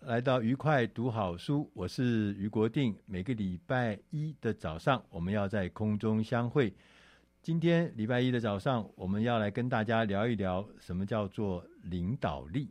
[0.00, 2.96] 来到愉快读好书，我是于国定。
[3.04, 6.72] 每个礼拜一的早上，我们要在空中相会。
[7.42, 12.70] 今天礼拜一的早上，我们要来跟大家聊一聊什么叫做领导力。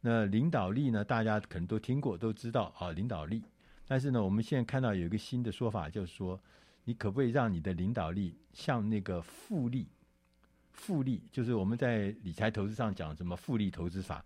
[0.00, 3.42] 那领导力呢，大家可能都听过，都知道啊，领导力。
[3.84, 6.40] 但是呢，我们现在看到有一个新的说法，就是说，
[6.84, 9.88] 你可不可以让你的领导力像那个复利？
[10.70, 14.24] 复利就是我们在理财投资上讲什么复利投资法。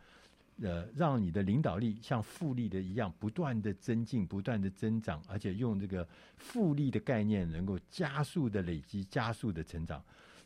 [0.60, 6.06] 呃，让你的领导力像复利的一样，不断的增进，不断的增长，而且用这个
[6.36, 10.02] 复利的概念，能够加速的累积，加速的成长。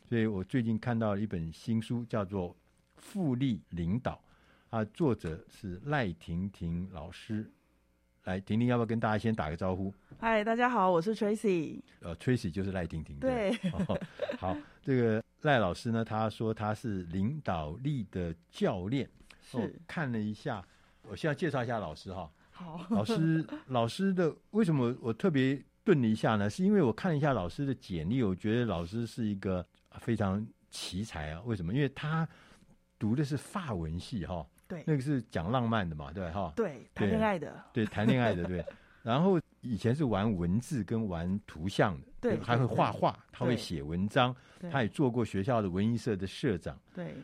[0.07, 2.49] 所以我最近看到一本新书，叫做
[2.97, 4.21] 《复利领导》，
[4.77, 7.49] 啊，作者是赖婷婷老师。
[8.25, 9.91] 来，婷婷要不要跟大家先打个招呼？
[10.19, 11.81] 嗨，大家好，我是 Tracy。
[12.01, 13.19] 呃，Tracy 就是赖婷婷。
[13.19, 13.99] 对，哦，
[14.37, 19.09] 好，这个赖老师呢，他说他是领导力的教练。
[19.53, 20.65] 我、哦、看了一下，
[21.03, 22.29] 我先要介绍一下老师哈。
[22.51, 26.49] 好，老师， 老师的为什么我特别顿了一下呢？
[26.49, 29.65] 是因为我看了一下老师的简历，我觉得老师是一个
[29.99, 31.41] 非常奇才啊。
[31.45, 31.73] 为什么？
[31.73, 32.27] 因为他
[32.99, 34.45] 读的是法文系哈。
[34.67, 36.53] 对，那个是讲浪漫的嘛，对哈。
[36.55, 37.63] 对，谈恋爱的。
[37.73, 38.63] 对，谈恋爱的对。
[39.01, 44.33] 然后以前是玩文字跟玩图像的，对，还会画画，他会写文章，
[44.71, 46.79] 他也做过学校的文艺社的社长。
[46.93, 47.15] 对，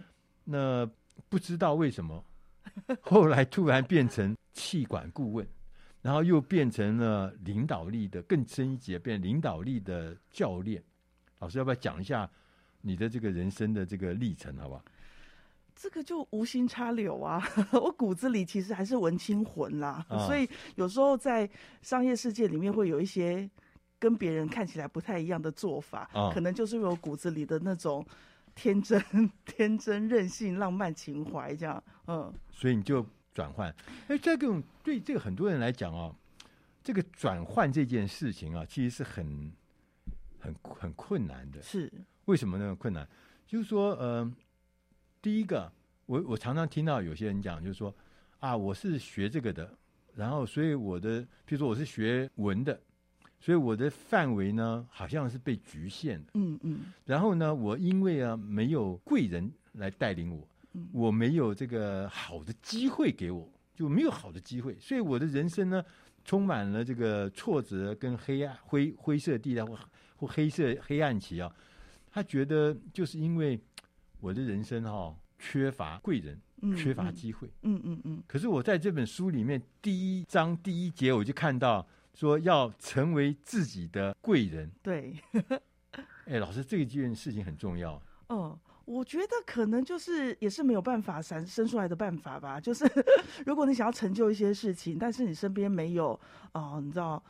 [0.44, 0.90] 那。
[1.28, 2.24] 不知道为什么，
[3.02, 5.48] 后来突然变成气管顾问，
[6.02, 10.82] 然后又变成了领导力的更深一级，变领导力的教练。
[11.40, 12.30] 老师要不要讲一下
[12.82, 14.84] 你的这个人生的这个历程，好不好？
[15.76, 17.42] 这个就无心插柳啊，
[17.72, 21.50] 我骨子里其实还是文青魂啦，啊、所以有时候在
[21.82, 23.50] 商业世界里面会有一些
[23.98, 28.06] 跟别人看起来不太一样的做法，啊、可能就是因为我骨子里的那种。
[28.60, 29.02] 天真、
[29.46, 33.74] 天真、任性、浪漫情怀，这样，嗯，所以你就转换。
[34.10, 36.14] 哎，这个对这个很多人来讲哦，
[36.84, 39.50] 这个转换这件事情啊，其实是很、
[40.40, 41.62] 很、很困难的。
[41.62, 41.90] 是
[42.26, 42.76] 为什么呢？
[42.76, 43.08] 困难
[43.48, 44.30] 就是说，呃，
[45.22, 45.72] 第一个，
[46.06, 47.96] 我我常常听到有些人讲，就是说
[48.40, 49.74] 啊，我是学这个的，
[50.16, 52.78] 然后所以我的，比如说我是学文的。
[53.42, 56.32] 所以我的范围呢，好像是被局限的。
[56.34, 56.80] 嗯嗯。
[57.06, 64.78] 然后呢，我因为啊没有贵人来带领我，嗯、我没有这个好的机会给我，就没有好的机会。
[64.78, 65.82] 所以我的人生呢，
[66.26, 69.80] 充满了这个挫折跟黑暗、灰灰色地带或
[70.18, 71.50] 或黑色黑暗期啊。
[72.12, 73.58] 他觉得就是因为
[74.20, 77.50] 我的人生哈、哦、缺乏贵人，嗯、缺乏机会。
[77.62, 78.22] 嗯嗯嗯。
[78.28, 81.88] 可是我在这本书里面第一章第一节我就看到。
[82.20, 85.16] 说要成为自己的贵人，对。
[86.26, 88.02] 哎，老师，这件事情很重要。
[88.28, 92.60] 嗯，我觉得可能就是也是没有办法产生出来的办法吧。
[92.60, 92.84] 就是
[93.48, 96.12] 如果你想要成就一些事情，但是你身边没有
[96.52, 97.24] 啊、呃，你知道。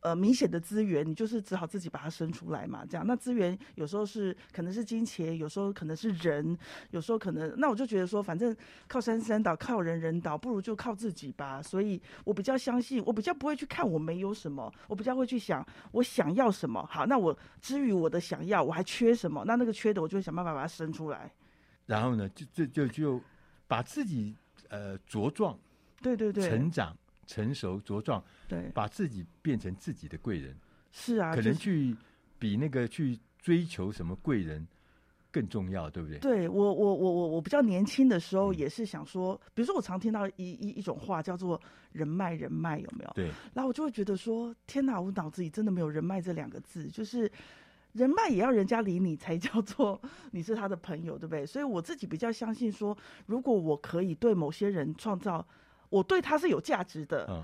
[0.00, 3.04] 呃，明显的资源，你就是只好自己把它生出来嘛，这样。
[3.04, 6.56] 那资源有时候是可能是金钱，有时候可能是人，
[6.90, 7.52] 有时候可能……
[7.58, 8.56] 那我就觉得说，反正
[8.86, 11.60] 靠山山倒，靠人人倒，不如就靠自己吧。
[11.60, 16.86] 所以我比较相信，我比较不会去看我没有什么，我比较会去想我想要什么。
[16.86, 19.42] 好，那我至于我的想要，我还缺什么？
[19.44, 21.28] 那那个缺的，我就会想办法把它生出来。
[21.86, 23.20] 然后呢，就就就就
[23.66, 24.36] 把自己
[24.68, 25.58] 呃茁壮，
[26.00, 26.96] 对对对，成长。
[27.28, 30.56] 成熟茁壮，对，把自己变成自己的贵人，
[30.90, 31.94] 是啊，可能去
[32.38, 34.66] 比那个去追求什么贵人
[35.30, 36.18] 更重要，对不对？
[36.18, 41.60] 对我，我，我，我，我比较年轻的时候也是想说，嗯、比如说我常听到一一一种话叫做
[41.92, 43.12] 人脉，人脉有没有？
[43.14, 47.30] 对，然后我就会觉得说，天哪，我脑子里真的没有人脉这两个字，就是
[47.92, 50.00] 人脉也要人家理你才叫做
[50.30, 51.44] 你是他的朋友，对不对？
[51.44, 52.96] 所以我自己比较相信说，
[53.26, 55.46] 如果我可以对某些人创造，
[55.88, 57.42] 我对他是有价值的，嗯，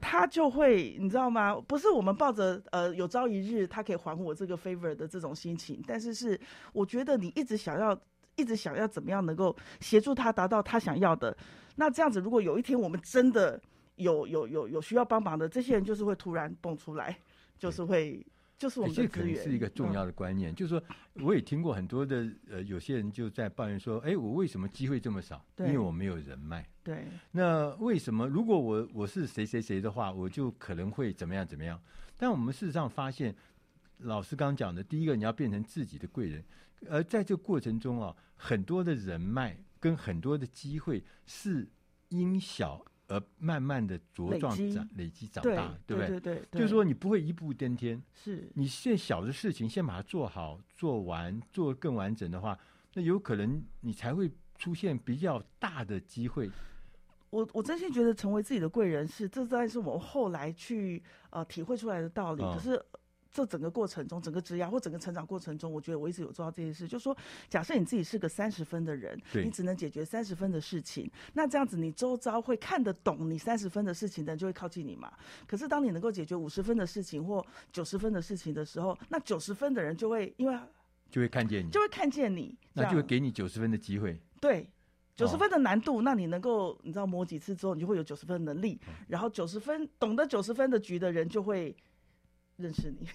[0.00, 1.54] 他就会，你知道吗？
[1.66, 6.38] 不是我们抱着呃有朝一日他可以还我这个 favor 的这种心情，但是是
[6.72, 7.98] 我觉得你一直想要，
[8.36, 11.36] 一直想要怎么样能够协助他达到他想要的，
[11.76, 13.60] 那这样子，如果有一天我们真的
[13.96, 17.18] 有有有有需要帮忙的，这些人就是会突然蹦出来，
[17.58, 18.24] 就是会。
[18.60, 20.52] 就是我们的资源，这可能是一个重要的观念。
[20.52, 20.82] 嗯、就是说，
[21.24, 25.42] 我也听过很多的呃，有些人就在抱怨说：“哎，我为什么机会这么少？
[25.60, 26.62] 因为我没有人脉。”
[26.94, 27.06] 对。
[27.32, 31.80] 那为什么如果我我是谁谁谁的话，我就可能会怎么样怎么样？
[32.16, 33.34] 但我们事实上发现，
[33.98, 36.44] 老师刚讲的，第一个你要变成自己的贵人，
[36.88, 41.68] 而在这个过程中啊，很多的人脉跟很多的机会是
[42.08, 42.84] 因小。
[43.12, 46.08] 而慢慢的茁壮长累积长大，对不对？
[46.10, 48.00] 对对对，就是说你不会一步登天。
[48.14, 52.56] 是，你现在小的事情先把它做好、做完、做更完整的话，
[52.94, 56.48] 那有可能你才会出现比较大的机会。
[57.30, 62.42] 我我真心觉得成为自己的贵人是，这当然是我们后来去呃体会出来的道理。
[62.42, 62.84] 可是。
[63.32, 67.16] 这整个过程中，整个职涯或整个成长过程中，我觉得我一直有做到这件事，就是说，
[67.48, 75.12] 假设你自己是个三十分的人，你只能解决三十分的事情，那这样子你周遭会看得懂你三十分的事情的人就会靠近你嘛。
[75.46, 77.40] 可是当你能够解决五十分的事情或
[77.70, 80.58] 九十分的事情的时候，那九十分的人就会因为
[81.08, 84.20] 就会看见你，就会看见你，那就会给你九十分的机会。
[84.40, 84.68] 对，
[85.20, 91.76] 九十分的难度，哦、那你能够你知道磨几次之后，你就会有九十分的能力，嗯、然后九十分懂得九十分的局的人就会
[92.56, 93.06] 认识你。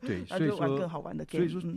[0.00, 1.72] 对， 所以说，玩更好玩的 game，所以说，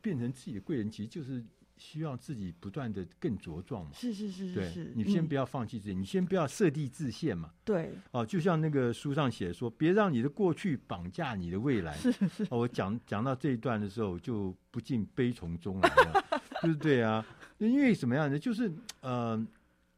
[0.00, 1.44] 变成自己的贵人，其实就是
[1.76, 3.90] 希望自己不断的更茁壮嘛。
[3.94, 7.50] 是是是是是，你先不要放弃自己，嗯、你先不要设地自限嘛。
[7.64, 11.94] 对，哦，就像那个书上写说，别让你的过去绑架你的未来。
[11.94, 12.42] 是是。
[12.50, 17.24] 哦，我讲讲到这一段的时候，就不禁悲从中来了，就是对啊，
[17.58, 18.38] 因为什么样呢？
[18.38, 18.68] 就是
[19.00, 19.46] 嗯、呃，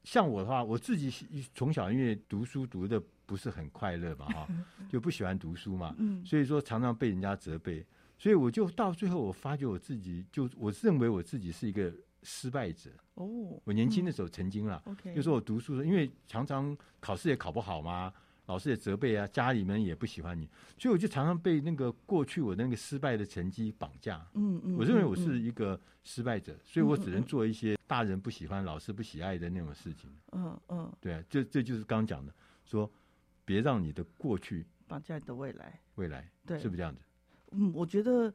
[0.04, 1.10] 像我的话，我自己
[1.54, 3.02] 从小因为读书读的。
[3.24, 4.48] 不是很快乐嘛，哈，
[4.90, 7.82] 就不喜欢读书嘛，所以说常常被人家责备，
[8.18, 11.90] 所以我就到最后，我发觉我自己就我认为我自己是一个
[12.24, 12.90] 失败者。
[13.14, 14.82] 哦，我年轻的时候曾经啦，
[15.14, 18.12] 就说我读书的，因为常常考试也考不好嘛，
[18.46, 20.48] 老师也责备啊，家里面也不喜欢你，
[20.78, 24.24] 所以我就常常被那个过去我那个失败的成绩绑架。
[24.34, 30.10] 嗯嗯，我认为我是一个失败者，所以我只能做一些大人不喜欢、老师不喜爱的那种事情。
[30.32, 32.32] 嗯嗯，对啊，这这就是刚讲的
[32.64, 32.90] 说。
[33.44, 35.80] 别让你的过去绑架你的未来。
[35.96, 37.00] 未来，对，是不是这样子？
[37.50, 38.32] 嗯，我觉得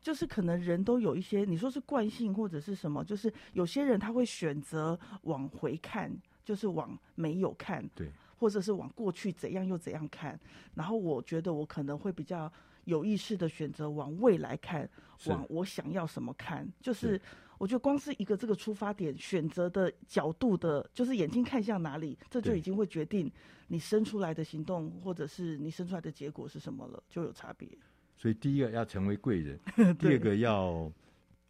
[0.00, 6.12] 就是可能人都有一些，你说是惯性或者是什么，就是有些人他会选择往回看，
[6.44, 8.10] 就是往没有看，对，
[8.40, 10.40] 或者是往过去怎样又怎样看。
[10.74, 12.52] 然后我觉得我可能会比较
[12.84, 14.88] 有意识的选择往未来看，
[15.26, 17.20] 往我想要什么看，就是。
[17.60, 23.30] 我觉得光是一个这个出发点选择的角度的，就是眼睛看向哪里，这就已经会决定
[23.68, 27.68] 你生出来的行动，或者是你生出来的结果是什么了，就有差别。
[28.16, 29.60] 所以第一个要成为贵人，
[30.00, 30.90] 第二个要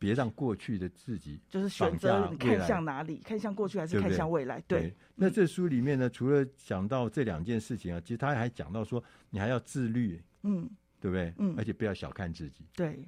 [0.01, 4.59] 别让过去的自己就是选择你看向哪里，看向过去还是看向未来？
[4.63, 4.97] 对，对。
[5.15, 11.35] 那这书里面呢，除了讲到这两件事情啊，其实他还讲到说，你还要自律，嗯，对不对？
[11.37, 12.65] 嗯，而且不要小看自己。
[12.75, 13.07] 对，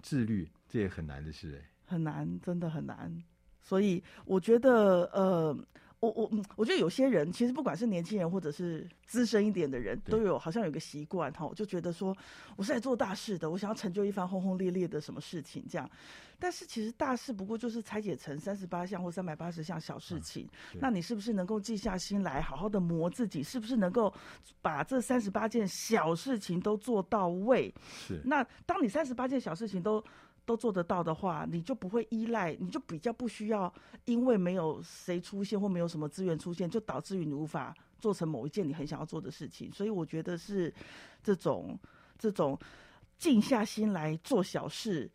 [0.00, 1.68] 自律这也很难的事哎。
[1.84, 3.12] 很难，真的很难。
[3.60, 5.58] 所以我觉得，呃，
[6.02, 12.14] 我我嗯，我觉得有些人其实不管是年轻人或者是资深一点的人，都有好像有个习惯哈，我就觉得说
[12.56, 15.88] 我是来做大事的，我想要成就一番轰轰烈烈的什么事情这样。
[16.40, 23.40] 但是其实大事不过就是拆解成三十八项或三百八十项小事情，啊，那你是不是能够静下心来，好好的磨自己？
[23.40, 24.12] 是不是能够
[24.60, 27.72] 把这三十八件小事情都做到位？
[28.08, 28.20] 是。
[28.24, 30.02] 那当你三十八件小事情都
[30.44, 33.72] 都做得到的话，你就不会依赖，你就比较不需要，
[34.06, 39.70] 因为没有谁出现或没有什么资源出现，就导致于你无法做成某一件你很想要做的事情。
[39.72, 40.72] 所以我觉得是
[41.22, 41.78] 这种
[42.18, 42.58] 这种
[43.18, 45.08] 静下心来做小事，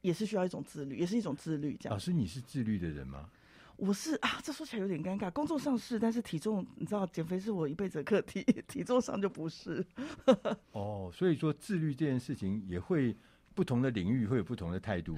[0.00, 1.76] 也是需要一种自律，也是一种自律。
[1.80, 1.94] 这样。
[1.94, 3.30] 老师，你是自律的人吗？
[3.76, 5.30] 我是啊，这说起来有点尴尬。
[5.30, 9.84] 工作上是，但是体重，你知道，减肥是我一辈子的课题， 体重上就不是。
[10.72, 13.16] 哦，所以说自律这件事情也会。
[13.54, 15.16] 不同的领域会有不同的态度，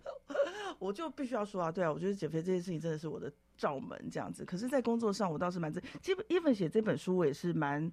[0.78, 4.44] 我就必须要说啊，对啊，我觉得减肥这件事情真的是我的罩门这样子。
[4.44, 5.82] 可是，在工作上，我倒是蛮自。
[6.00, 7.90] 基本 even 写这本书，我也是蛮，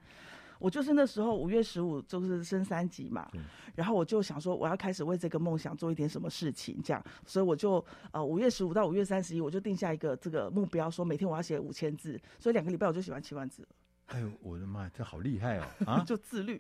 [0.59, 3.29] 我就是那时候五月十五就是升三级嘛，
[3.75, 13.67] 然后我就想说，我要开始为这个梦想做一点什么事情，这样，所以我就呃五月十五到五月三十一，我就定下一个这个目标，说每天我要写五千字，所以两个礼拜我就写完七万字。
[14.07, 15.67] 哎呦，我的妈，这好厉害哦！
[15.87, 16.57] 啊，就自律，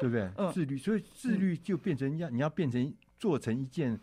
[0.00, 0.30] 对不对？
[0.36, 3.98] 嗯、自律，所以自律就变成要、嗯、你要变成做成一件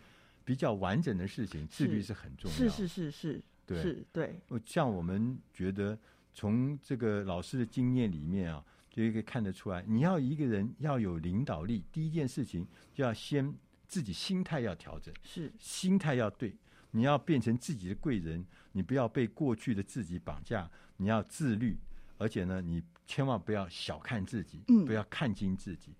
[0.45, 2.55] 比较完整的事情，自律是很重要。
[2.55, 4.39] 是是是是，对是，对。
[4.65, 5.97] 像我们觉得，
[6.33, 13.53] 从这个老师的经验里面啊，就可以看得出来，你要一个人要有领导力，第一件事情就要先
[13.87, 16.55] 自己心态要调整，是心态要对，
[16.91, 21.77] 你要变成自己的贵人，你不要被过去的自己绑架，你要自律。
[22.17, 25.93] 而且呢，你千万不要小看自己，嗯，不要看轻自己。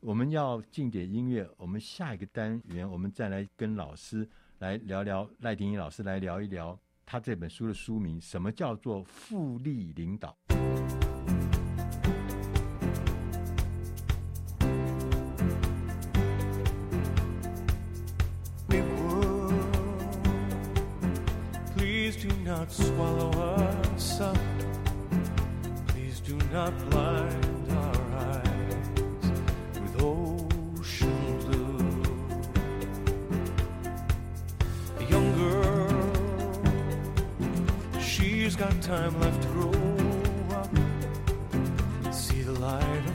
[0.00, 4.26] 我们要进点音乐，我们下一个单元，我们再来跟老师
[4.58, 10.36] 来聊聊，赖婷颖老师来聊一聊他这本书的书名，什么叫做复利领导？
[26.30, 28.90] do not blind our eyes
[29.82, 32.04] with ocean blue.
[35.00, 35.88] A young girl,
[38.00, 39.72] she's got time left to grow
[40.60, 40.70] up,
[42.14, 43.09] see the light.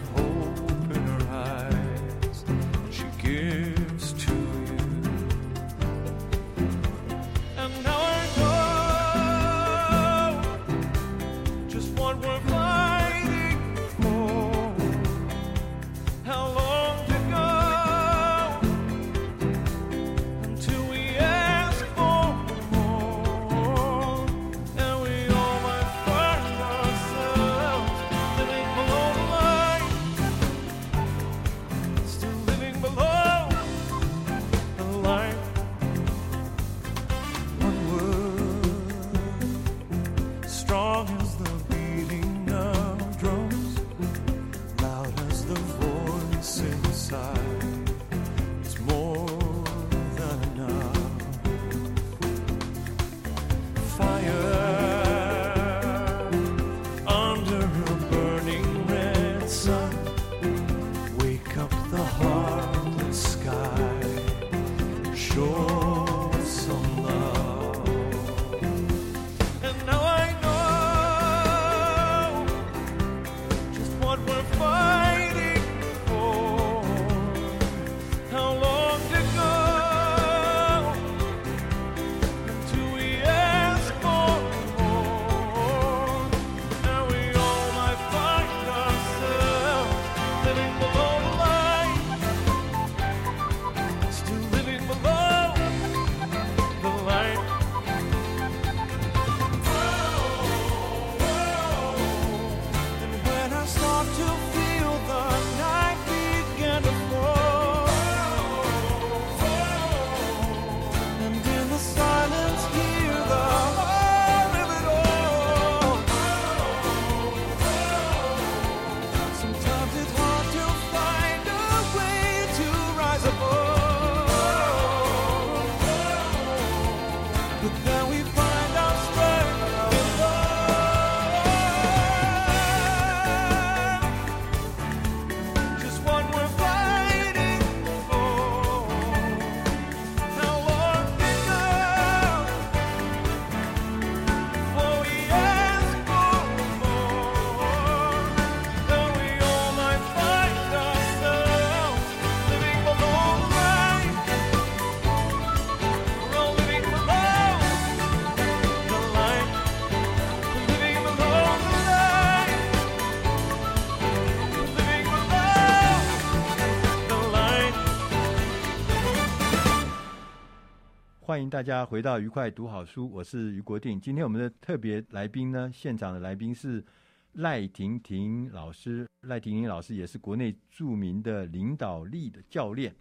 [171.56, 173.98] 大家回到愉快读好书，我是于国定。
[173.98, 176.84] 今天我们的特别来宾呢，现场的来宾是
[177.32, 179.08] 赖婷婷老师。
[179.22, 182.94] 赖婷婷老师也是国内著名的领导力的教练。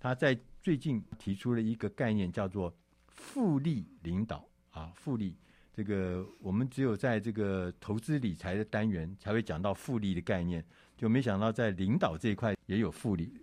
[0.00, 2.74] 他在最近提出了一个概念，叫做
[3.08, 5.36] 复利领导啊，复利。
[5.74, 10.64] 这个我们只有在这个投资理财的单元才会讲到复利的概念，
[10.96, 13.34] 就没想到在领导这一块也有复利。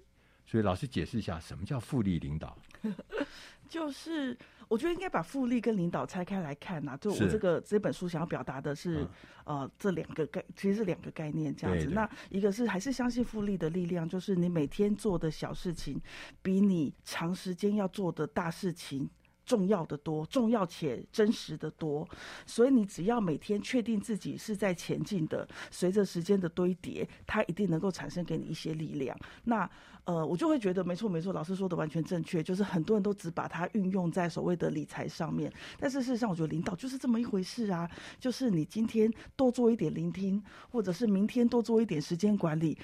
[0.49, 2.57] 所以老师解释一下，什么叫复利领导？
[3.69, 4.35] 就是
[4.67, 6.97] 我觉得应该把复利跟领导拆开来看呐、啊。
[6.97, 9.03] 就我这个这本书想要表达的是，
[9.45, 11.85] 嗯、呃，这两个概其实是两个概念这样子。
[11.85, 16.01] 对对，那一个是还是相信复利的力量，就是你每天做的小事情，
[16.41, 19.07] 比你长时间要做的大事情
[19.45, 22.09] 重要的多，重要且真实的多。
[22.47, 29.15] 所以你只要每天确定自己是在前进的，随着时间的堆叠，它一定能够产生给你一些力量。
[29.43, 29.69] 那
[30.05, 37.89] 呃，我就会觉得没错没错，老师说的完全正确，就是很多人都只把它运用在所谓的理财上面，但是事实上，我觉得领导就是这么一回事啊，
[38.19, 40.41] 就是你今天多做一点聆听，
[40.71, 42.77] 或者是明天多做一点时间管理，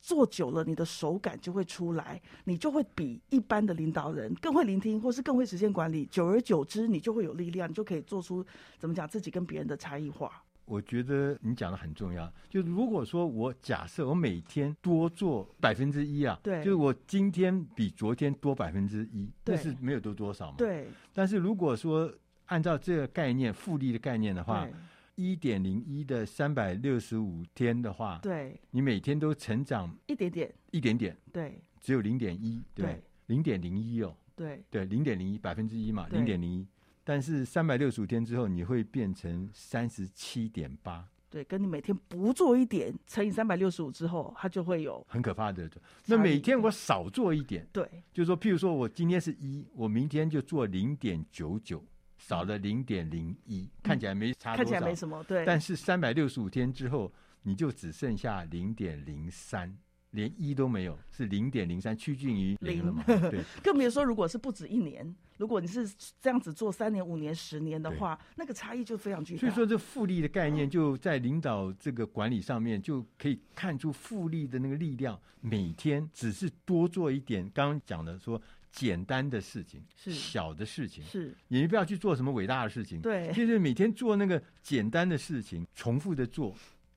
[0.00, 8.44] 做久了你的手感就会出来，你就会比一般的领导人更会聆听，或是更会时间管理，久而久之，你就会有力量，你就可以做出
[8.78, 10.42] 怎么讲自己跟别人的差异化。
[10.66, 12.30] 我觉得你讲的很重要。
[12.50, 20.56] 就如果说我假设我每天多做百分之一啊，对，就是我今天比昨天多百分之一，对，那是没有多多少嘛。
[20.58, 20.88] 对。
[21.14, 22.12] 但是如果说
[22.46, 24.68] 按照这个概念复利的概念的话，
[25.14, 36.66] 一点零一的三百六十五天的话，对，你每天都成长一点点，一点点，对，只有零点一，对，零点零一哦，对，对，零点零一百分之一嘛，零点零一。
[37.08, 41.08] 但是三百六十五天之后，你会变成三十七点八。
[41.30, 45.70] 对，跟你每天不做一点乘以三百六十五之后，它就会有很可怕的。
[46.06, 51.80] 那每天我少做一点，对，就是说，譬如说我今天是一，我明天就做零点九九，
[52.18, 55.44] 少了零点零一，看起来没差多少，看起来没什么，对。
[55.44, 59.78] 但是三百六十五天之后，你就只剩下零点零三。
[60.16, 63.04] 连一都没有，是零点零三，趋近于零了嘛？
[63.06, 65.86] 对， 更别说如果是不止一年，如果你是
[66.20, 69.40] 这样子做三年、五年、十年的话，那个差异就非常巨大。
[69.40, 75.20] 所以说，这复利的概念就在领导这个管理上面，就可以看出复利的那个力量。
[75.42, 78.40] 每天只是多做一点，刚刚讲的说
[78.72, 86.56] 简单的事情，是小的事情，是你不要去做什么伟大的事情，对，就是每天做那个简单的事情，重复的做。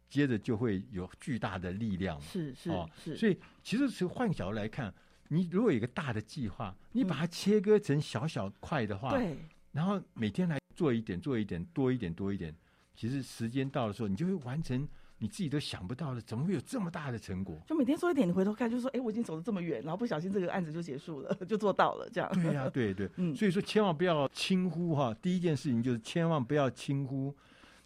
[0.09, 3.15] 接着就会有巨大的力量，是是哦，是。
[3.15, 4.93] 所以其实从换个角度来看，
[5.27, 9.37] 你如果有一个大的计划，你把它切割成小小块的话，对，
[9.71, 12.53] 然后每天来做一点，做一点，多一点，多一点。
[12.95, 14.85] 其实时间到的时候，你就会完成
[15.19, 17.61] 你自己都想不到的，怎么会有这么大的成果？
[17.67, 22.29] 就每天做一点，你回头看，就说，哎，我已经走了这么远，然后不小心这个案子就结束了，就做到了，这样。
[22.33, 23.35] 对呀、啊，对对， 嗯。
[23.35, 25.15] 所以说，千万不要轻忽哈。
[25.21, 27.33] 第一件事情就是千万不要轻忽。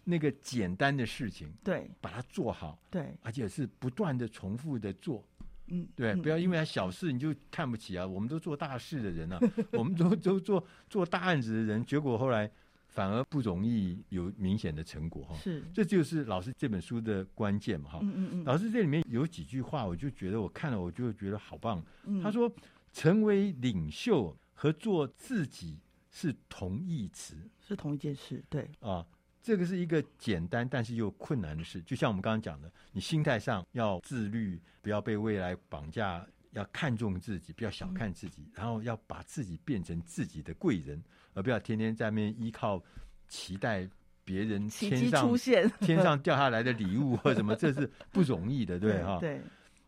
[0.04, 5.24] 那个简单的事情，对，把它做好，对，而且是不断的重复的做，
[5.68, 8.06] 嗯，对，嗯、不要因为它小事你就看不起啊。
[8.06, 9.40] 我们都做大事的人啊，
[9.72, 12.50] 我们都都做做大案子的人，结果后来
[12.88, 15.34] 反而不容易有明显的成果哈。
[15.36, 17.98] 是，这就是老师这本书的关键嘛哈。
[18.02, 18.44] 嗯嗯嗯。
[18.44, 21.82] 老师这里面有几句话，我就觉得我看了我就觉得好棒。
[22.04, 22.52] 嗯、他说，
[22.92, 27.36] 成为领袖和做自己是同义词，
[27.66, 29.04] 是同一件事，对啊。
[29.44, 40.98] 这个是一个简单但是又困难的事，就像我们刚刚讲的，你心态上要自律，不要被未来绑架，要看重自己，不要小看自己，嗯、然后要把自己变成自己的贵人，
[41.34, 42.82] 而不要天天在那边依靠
[43.28, 43.86] 期待
[44.24, 49.18] 别人天上出现 天上 掉下来的礼物或什么，这是不容易的，对哈？
[49.20, 49.40] 对，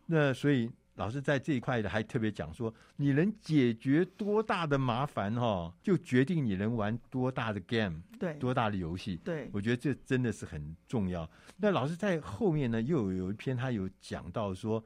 [0.05, 0.71] 那所以。
[0.97, 9.15] 老师在这一块的还特别讲说，你能解决多大的麻烦哈，就决定你能玩多大的 game，对，多大的游戏。
[9.17, 11.29] 对，我觉得这真的是很重要。
[11.57, 14.83] 那老师在后面呢，又有一篇他有讲到说，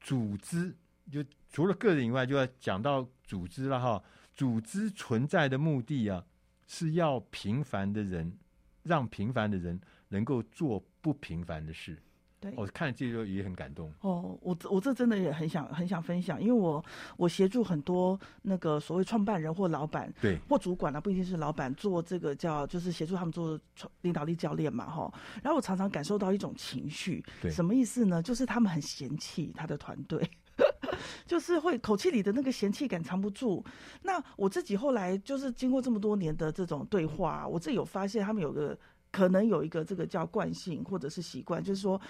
[0.00, 0.74] 组织
[1.12, 4.02] 就除了个人以外，就要讲到组织了哈。
[4.34, 6.24] 组织存在的目的啊，
[6.66, 8.32] 是要平凡的人，
[8.82, 12.00] 让平凡的人能够做不平凡的事。
[12.40, 13.92] 对，我看了这个也很感动。
[14.00, 16.84] 哦，我我这真的也很想很想分享，因为我
[17.16, 23.58] 我协助很多那个所谓创办人或老板，对，或主管啊，不一定是老板，做这个叫就是协助他们做
[24.02, 25.12] 领导力教练嘛，哈。
[25.42, 28.22] 然后我常常感受到一种情绪，对，什么意思呢？
[28.22, 30.30] 就是他们很嫌弃他的团队，
[31.26, 33.64] 就是会口气里的那个嫌弃感藏不住。
[34.02, 38.78] 那我自己后来就是经过这么多年的这种对话，我自己有发现他们有个。
[39.18, 42.00] 可能有一个这个叫惯性或者是习惯，就是说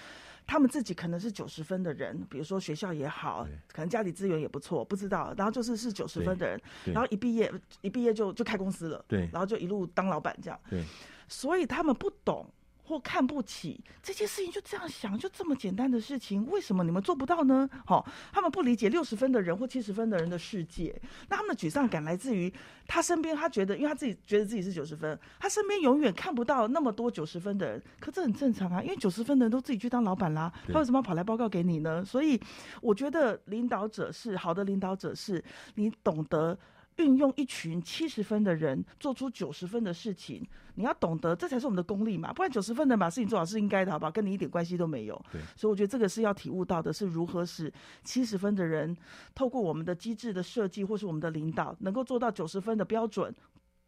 [0.45, 6.61] 他们自己可能是九十分的人，比如说学校也好，可能家里资源也不错，不知道，然后就是是九十分的人，
[6.93, 10.83] 然后一毕业一毕业就就开公司了，对，然后就一路当老板这样，对，
[11.27, 12.45] 所以他们不懂。
[12.89, 17.69] 或看不起这件事情，就这样想，就这么简单的事情，为什么你们做不到呢？
[17.85, 20.99] 好，他们不理解六十分的人或七十分的人的世界，
[21.29, 22.51] 那他们的沮丧感来自于
[22.87, 32.03] 他身边，他觉得，因为他自己觉得自己是九十分，他身边永远看不到那么多九十分的人，可这很正常啊，因为九十分的人都自己去当老板啦，他为什么要跑来报告给你呢？
[32.03, 32.41] 所以
[32.81, 35.43] 我觉得领导者是好的，领导者是
[35.75, 36.57] 你懂得。
[36.99, 42.31] 运用一群七十分的人做出九十分的事情，你要懂得，这才是我们的功力嘛。
[42.31, 44.11] 不然九十分的把事情做好是应该的，好不好？
[44.11, 45.25] 跟你一点关系都没有。
[45.31, 48.95] 对，所以我觉得这个是要体悟到的，是如何使七十分的人
[49.33, 53.33] 透过我们的机制的设计，或是我们的领导，能够做到九十分的标准。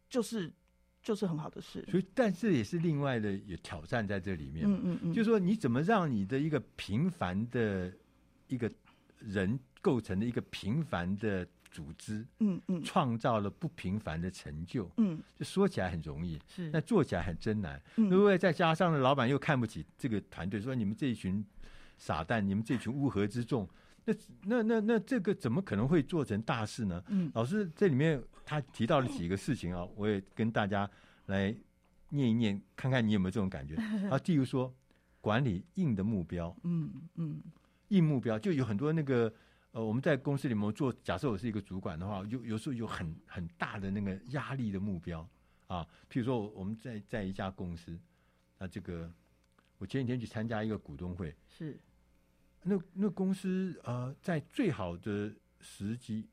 [0.08, 0.52] 就是
[1.02, 1.82] 就是很好的事。
[1.90, 4.66] 所以，但是也是另外的有挑战在这里面。
[4.66, 7.90] 嗯嗯嗯，就是说你怎么让你的一个平凡的
[8.46, 8.70] 一个
[9.18, 14.88] 人构成的一个平凡的组织，嗯嗯，创造了不平凡的成就。
[14.98, 17.80] 嗯，就说起来很容易，是，那做起来很真难。
[17.96, 21.44] 嗯，如果再加上老板又看不起这个团队，说你们这一群
[21.96, 23.68] 傻蛋，你们这群乌合之众。
[24.04, 27.02] 那那那那这个怎么可能会做成大事呢？
[27.08, 30.90] 嗯，老师这里面他提到了几个事情啊，我也跟大家
[31.26, 31.54] 来
[32.08, 33.76] 念一念，看看你有没有这种感觉
[34.10, 34.18] 啊。
[34.26, 34.74] 例如说，
[35.20, 37.40] 管理硬的目标，嗯嗯，
[37.88, 39.32] 硬目标就有很多那个
[39.72, 45.26] 呃，我们在公司里面做，假设我是一个主管的话，有有时候有很很大的那个压力的目标
[45.66, 45.82] 啊。
[46.10, 47.98] 譬如说，我们在在一家公司，
[48.58, 49.10] 那，这个
[49.78, 51.80] 我前几天去参加一个股东会，是。
[52.62, 56.28] 那那公司呃，在最好的时机，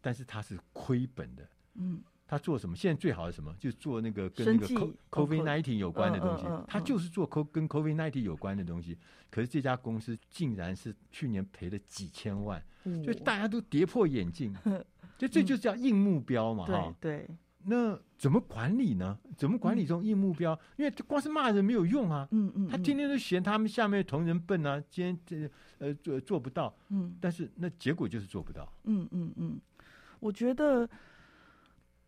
[0.00, 1.48] 但是它是亏本的。
[1.74, 2.74] 嗯，他做什么？
[2.74, 3.54] 现在最好的什么？
[3.58, 4.66] 就是做那个跟那个
[5.10, 6.44] COVID nineteen 有关的东西。
[6.66, 8.96] 他就是做 co 跟 COVID nineteen 有关的东西。
[9.30, 12.62] 可是这家公司竟然是去年赔了几千万，
[13.04, 14.54] 所以大家都跌破眼镜。
[15.18, 16.94] 就这就叫硬目标嘛，哈。
[17.00, 17.28] 对。
[17.66, 19.18] 那怎么管理呢？
[19.38, 20.52] 怎么管理这种硬目标？
[20.52, 22.28] 嗯、因为光是骂人没有用啊。
[22.30, 22.68] 嗯嗯，嗯。
[22.68, 26.76] 他天天都嫌他们下面的同仁笨啊，今天这呃做做不到。
[26.90, 27.16] 嗯。
[27.20, 28.70] 但是那结果就是做不到。
[28.84, 29.58] 嗯嗯嗯，
[30.20, 30.86] 我觉得，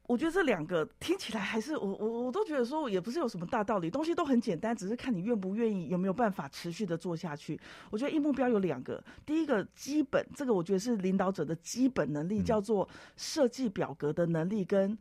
[0.07, 7.61] 我觉得这两个听起来还是我我我都觉得说也不是有什么大道理，东西都很简单，只是看你愿不愿意，有没有办法持续的做下去。
[7.91, 14.97] 我觉得一目标有两个，第一个基本，这个我觉得是领导者的基本能力，叫做设计表格的能力跟。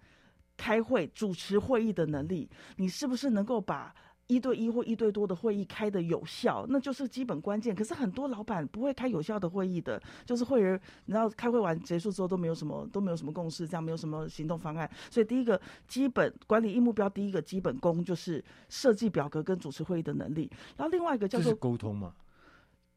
[0.57, 3.93] 开会、主持会议的能力，你是不是能够把
[4.27, 6.65] 一对一或一对多的会议开的有效？
[6.69, 7.75] 那就是基本关键。
[7.75, 14.89] 可是很多老板不会开有效的会议的，就是会员，然后开会完结束之后都没有什么，都没有什么共识，这样没有什么行动方案。
[15.11, 20.49] 所以第一个基本管理一目标，第一个基本功就是设计表格跟主持会议的能力。
[20.75, 22.13] 然后另外一个叫做沟通嘛。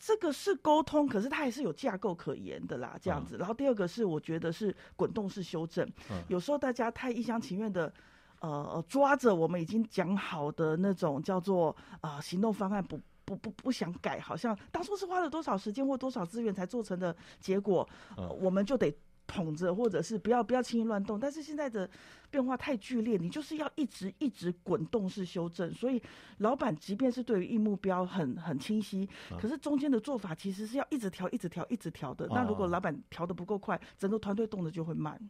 [0.01, 3.37] 这个是沟通，可是它还是有架构可言的啦，这样子。
[3.37, 5.85] 然后第二个是，我觉得是滚动式修正。
[6.29, 7.93] 有时候大家太一厢情愿的，
[8.41, 18.95] 呃，抓着我们已经讲好的那种叫做啊、呃、行动方案不不不不想改，好像当初是花了多少时间或多少资源才做成的结果，呃、我们就得。
[19.31, 21.87] 捧着，或者是不要不要轻易乱动，但是现在的
[22.31, 25.71] 变化太剧烈，你就是要一直一直滚动式修正。
[25.75, 26.03] 所以，
[26.39, 29.07] 老板即便是对于硬目标很很清晰，
[29.39, 32.27] 可是中间的做法其实是要一直调、一直调、一直调的。
[32.31, 35.21] 那如果老板调的不够快，整个团队动的就会慢，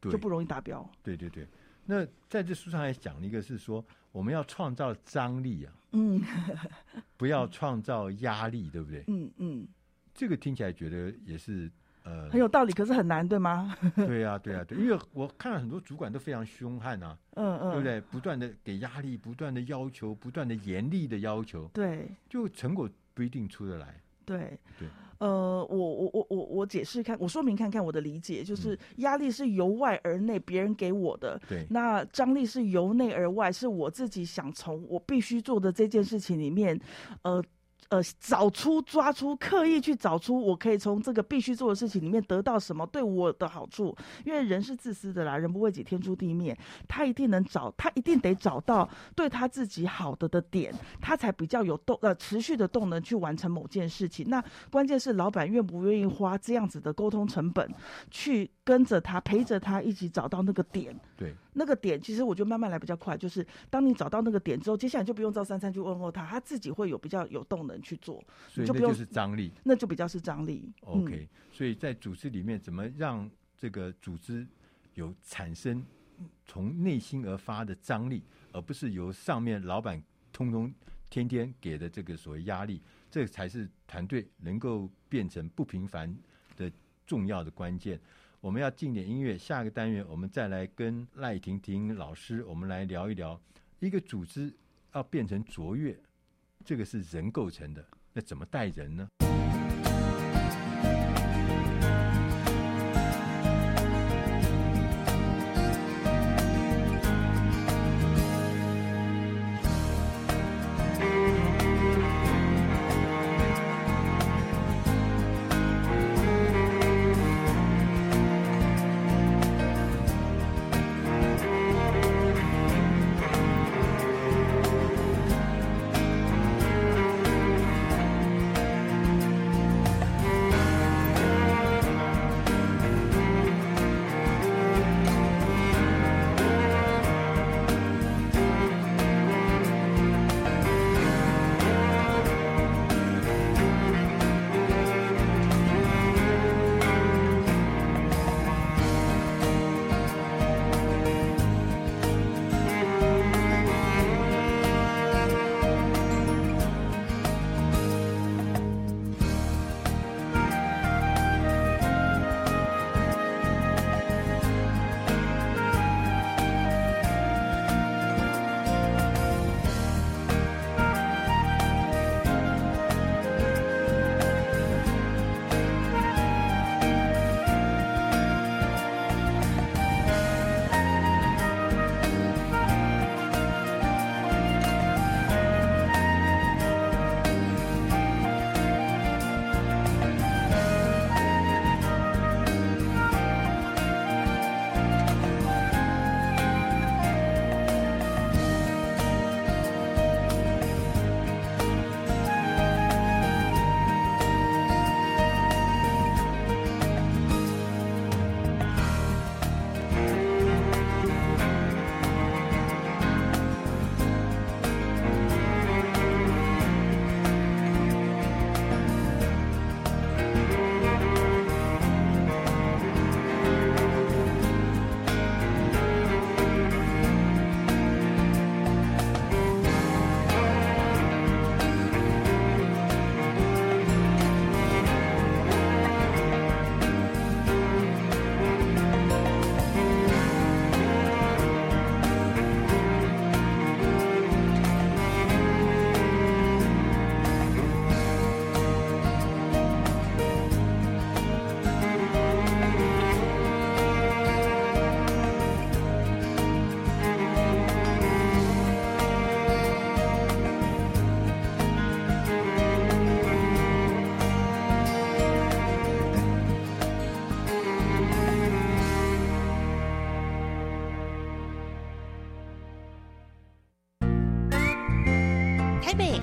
[0.00, 0.84] 就不容易达标。
[1.04, 1.46] 对对对。
[1.86, 6.22] 那在这书上还讲了一个，是说我们要创造张力啊，嗯，
[7.16, 9.04] 不要创造压力，对不对？
[9.08, 9.68] 嗯嗯。
[10.14, 11.70] 这个听起来觉得也是。
[12.06, 13.74] 呃，很有道理，可是很难，对吗？
[13.96, 18.00] 对呀、啊，对呀、啊，对，因为我看了很多主管都非常凶悍啊，嗯嗯，对不对？
[18.02, 23.98] 不断的给压力，不断的要求，不断的严厉的要求，对，就成果不一定出得来。
[24.24, 36.78] 对对，呃，我我我我我解释看，我说明看看我的理解，就是压力是由外而内，别人给我的，对、嗯，那张力是由内而外，是我自己想从我必须做的这件事情里面，
[37.22, 37.42] 呃。
[37.90, 43.94] 呃，找出、抓出、刻意去找出，我可以从这个必须做的事情里面得到什么对我的好处。
[44.24, 46.56] 因为人是自私的啦，人不为己，天诛地灭。
[46.88, 54.26] 他一定能找，他一定得找到对他自己好的的点，他才比较有动呃持续的动能去完成某件事情。
[54.28, 57.70] 那关键是老板愿不愿意花这样子的沟通成本，
[58.10, 60.98] 去跟着他陪着他一起找到那个点。
[61.16, 61.34] 对。
[61.56, 70.72] 那个点其实我觉得慢慢来比较快，就是当你找到那个点之后，接下来就不用照三餐去问候他，他自己会有比较有动能去做，所以那就是张力，那就比较是张力。
[70.80, 74.46] OK，、嗯、所以在组织里面怎么让这个组织
[74.94, 75.84] 有产生
[76.46, 78.22] 从内心而发的张力，
[78.52, 80.72] 而不是由上面老板通通
[81.10, 86.14] 天天给的这个所谓压力，这才是团队能够变成不平凡
[86.56, 86.70] 的
[87.06, 88.00] 重要的关键。
[88.40, 93.40] 我们要进点音乐，下个单元我们再来跟赖婷婷老师，我们来聊一聊
[93.80, 94.52] 一个组织
[94.92, 95.98] 要变成卓越，
[96.64, 99.06] 这个是人构成的，那怎么带人呢？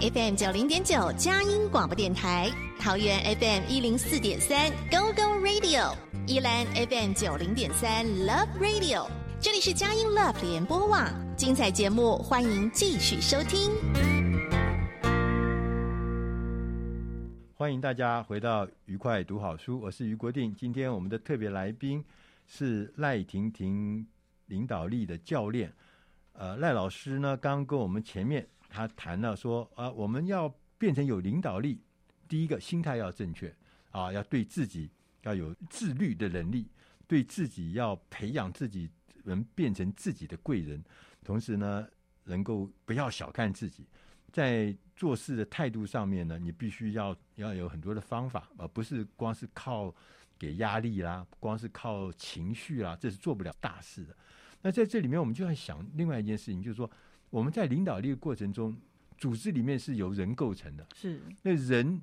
[0.01, 9.07] FM 九零点九佳音广播电台，桃园 FM 一零四点三 Go Go Radio，宜兰 FM 九零点三 Love Radio，
[9.39, 13.69] 这里是佳音 Love 联播网，精彩节目欢迎继续收听。
[17.53, 20.51] 欢迎大家回到愉快读好书，我是于国定。
[20.55, 22.03] 今天我们的特别来宾
[22.47, 24.03] 是赖婷婷
[24.47, 25.71] 领导力的教练。
[26.33, 31.81] 呃，赖老师呢，刚跟我们前面他谈了说啊、我们要变成有领导力，
[32.29, 33.53] 第一个心态要正确
[33.91, 34.89] 啊，要对自己
[35.23, 36.65] 要有自律的能力，
[37.05, 38.89] 对自己要培养自己
[39.25, 40.81] 能变成自己的贵人，
[41.23, 41.85] 同时呢，
[42.23, 43.85] 能够不要小看自己，
[44.31, 49.93] 在做事的态度上面呢，你必须要要有很多的方法，而不是光是靠
[50.39, 54.15] 给压力啦，光是靠情绪啦，这是做不了大事的。
[54.61, 56.89] 那在这里面，我们就要想另外一件事情，就是说
[57.31, 58.77] 我们在领导力的过程中，
[59.17, 61.19] 组织里面是由人构成的，是。
[61.41, 61.99] 那人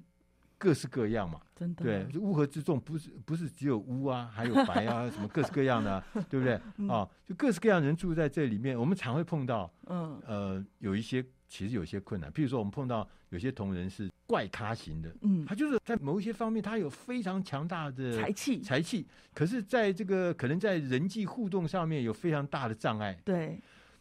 [0.59, 1.85] 各式各样嘛，真的。
[1.85, 6.61] 对，乌合之众不是不是只有乌啊，还有白啊， 什么各式各样的、啊，对不对？
[6.79, 10.21] 嗯、啊，就各式各样人住在这里面，我们常会碰到，嗯。
[10.27, 23.59] 呃，有一些其实有些困难，譬如说我们碰到有些同仁是怪咖型的，嗯，他就是在某一些方面他有非常强大的才气，才气，可是在这个可能在人际互动上面有非常大的障碍，对，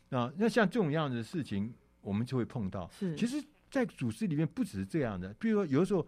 [0.09, 2.89] 啊，那像这种样子的事情，我们就会碰到。
[2.97, 6.07] 是，其实，在组织里面不只是这样的，比如说有的时候。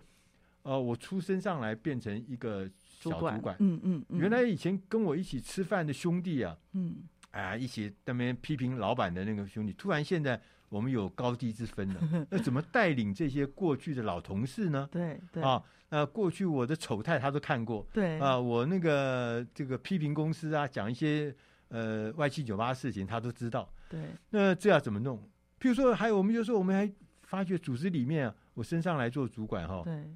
[0.61, 6.97] 呃，我出生上来变成一个小主管，嗯嗯，嗯，原来以前跟我一起吃饭的兄弟啊，嗯，
[7.31, 14.87] 啊，一起在那边批评老板的那个兄弟，突然现在我们有高低之分了， 那怎么带领这些过去的老同事呢？
[14.91, 21.33] 对对啊，那过去我的丑态他都看过，对啊，我那个这个批评公司啊，讲一些
[21.69, 23.99] 呃歪七扭八的事情，他都知道，对，
[24.29, 25.17] 那这要怎么弄？
[25.59, 26.89] 譬如说，还有我们就说，我们还
[27.23, 30.15] 发觉组织里面啊，我升上来做主管哈，对。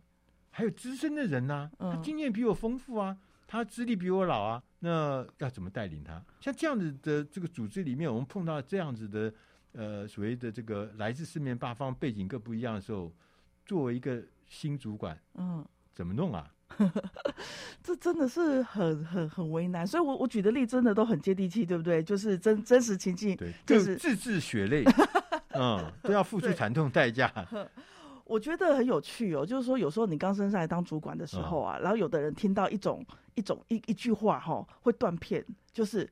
[0.56, 6.24] 还有资深的人呐、啊，他经验比我丰富啊，他资历比我老啊，那要怎么带领他？
[6.40, 9.34] 像这样子的这个组织里面，我们碰到这样子的
[9.72, 13.12] 呃所谓的这个来自四面八方、背景各不一样的时候，
[13.66, 16.54] 作为一个新主管，嗯，怎么弄啊？
[17.84, 19.86] 这真的是很很很为难。
[19.86, 22.02] 所以我我举的例真的都很接地气，对不对？
[22.04, 24.84] 就是真真实情境，对，就是字字血泪，
[25.56, 27.32] 嗯，都要付出惨痛代价。
[28.26, 33.06] 我觉得很有趣哦，就是说有时候你刚升上来当主管的时候啊，然后有的人听到一种
[33.36, 36.10] 一种一一句话哈，会断片，就是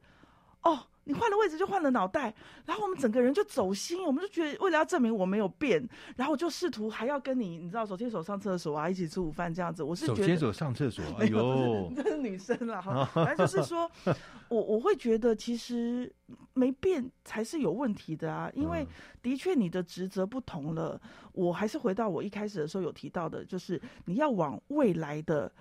[0.64, 0.80] 哦。
[1.04, 2.34] 你换了位置就换了脑袋，
[2.66, 5.84] 然后我们整个人就走心，我们就觉得为了要证明我没有变，
[6.16, 9.82] 然后我就试图还要跟你，你知道手牵手上厕所啊，一起吃午饭这样子。
[9.82, 13.04] 我是手牵手上厕所， 哎呦，这是女生了哈。
[13.14, 13.90] 反正就是说，
[14.48, 16.12] 我我会觉得其实
[16.54, 18.86] 没变才是有问题的啊，因为
[19.22, 21.02] 的确你的职责不同了。
[21.34, 25.52] 我还是回到我一开始的时候有提到的，就是你要往未来的。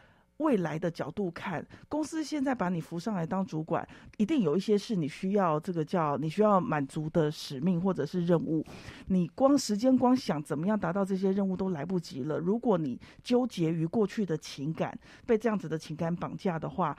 [0.40, 8.64] 未来的角度看，公司现在把你扶上来当主管，一定有一些是你需要这个叫你需要满足的使命或者是任务。
[9.07, 12.38] 你光时间光想怎么样达到这些任务都来不及了。
[12.38, 16.96] 如果你纠结于过去的情感，被这样子的情感绑架的话，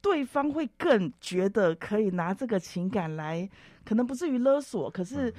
[0.00, 3.48] 对方会更觉得可以拿这个情感来，
[3.84, 5.32] 可能不至于勒索，可是。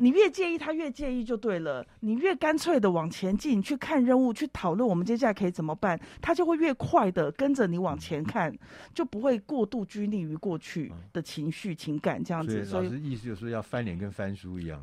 [0.00, 1.84] 你越介意，他越介意就对了。
[2.00, 8.54] 你越干脆的往前进，去看任务，去讨论我们接下来可以怎么办，他就会越快的跟着你往前看，
[8.94, 12.64] 就不会过度拘泥于过去的情绪、情感这样子。
[12.64, 14.80] 所以老师意思就是说，要翻脸跟翻书一样。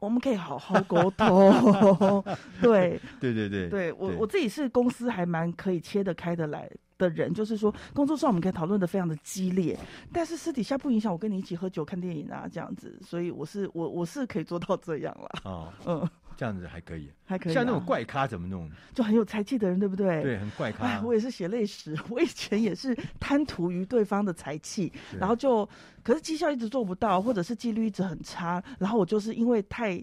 [0.00, 2.24] 我们可以好好沟通。
[2.60, 6.68] 对 对对对，对我我自己是公司还蛮可以切得开的来
[6.98, 9.78] 的人，就是说工作上我们可以讨论的非常的激烈，
[10.12, 15.28] 但是私底下不影响我跟你一起喝酒看电影啊这样子，所以我是我我是可以做到这样了。
[15.44, 17.52] 哦，嗯，这样子还可以，还可以。
[17.52, 18.70] 像那种怪咖怎么弄？
[18.94, 20.22] 就很有才气的人，对不对？
[20.22, 20.84] 对，很怪咖。
[20.84, 25.68] 哎，我也是血泪史， 我以前也是贪图于对方的才气，然后就
[26.02, 30.02] 可是绩效一直做不到，或者是纪律一直很差，然后我就是因为太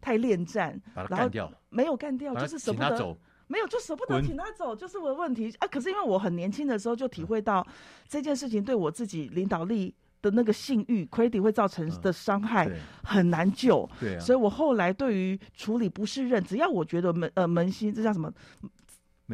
[0.00, 3.16] 太恋战，把他干掉，没有干掉，就是舍不得。
[3.48, 5.68] 没有，就舍不得请他走，就是我的问题啊。
[5.68, 7.64] 可是因为我很年轻的时候就体会到
[8.08, 9.94] 这件事情对我自己领导力
[10.26, 12.68] 的那个信誉 credit 会造成的伤害
[13.04, 13.88] 很难救。
[14.20, 18.32] 所以我后来对于处理不适任，只要我觉得门呃门心，这叫什么？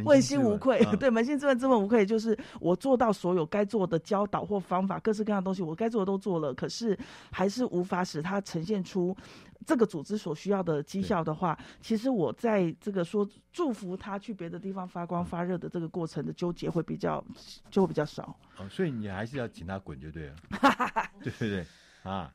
[0.04, 6.98] 问心无愧，啊、 对，扪心自问，自问无愧，就是我做到所有该做的教导或方法，各式各样的东西，我该做的都做了，可是
[7.30, 9.14] 还是无法使它呈现出
[9.66, 17.24] 这个组织所需要的绩效的话，其实我在这个说祝福他去别的地方发光发热的这个过程的纠结会比较
[17.70, 18.36] 就会比较少。
[18.58, 20.36] 哦，所以你还是要请他滚就对了，
[21.22, 21.66] 对不对？
[22.02, 22.32] 啊，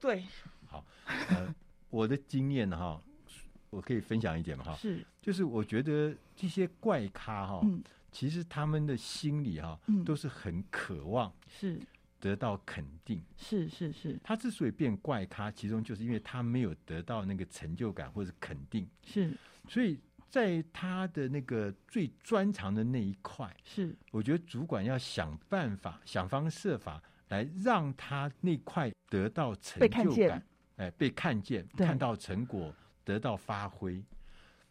[0.00, 0.24] 对，
[0.66, 0.84] 好，
[1.30, 1.54] 呃，
[1.90, 3.00] 我的经验哈。
[3.70, 7.82] 我可以分享一点嘛哈，是，就是我觉得这些怪咖哈，嗯，
[8.12, 11.80] 其实他们的心里哈，嗯，都是很渴望是
[12.24, 19.36] 得到肯定，是是是，他之所以变怪咖，其中就是因为他没有得到那个成就感或者肯定，是，
[19.68, 30.42] 所以在他的那个最专长的那一块，是，我觉得主管要想办法、想方设法来让他那块得到成就感。
[30.76, 34.02] 哎，被看见，看到成果，得到发挥。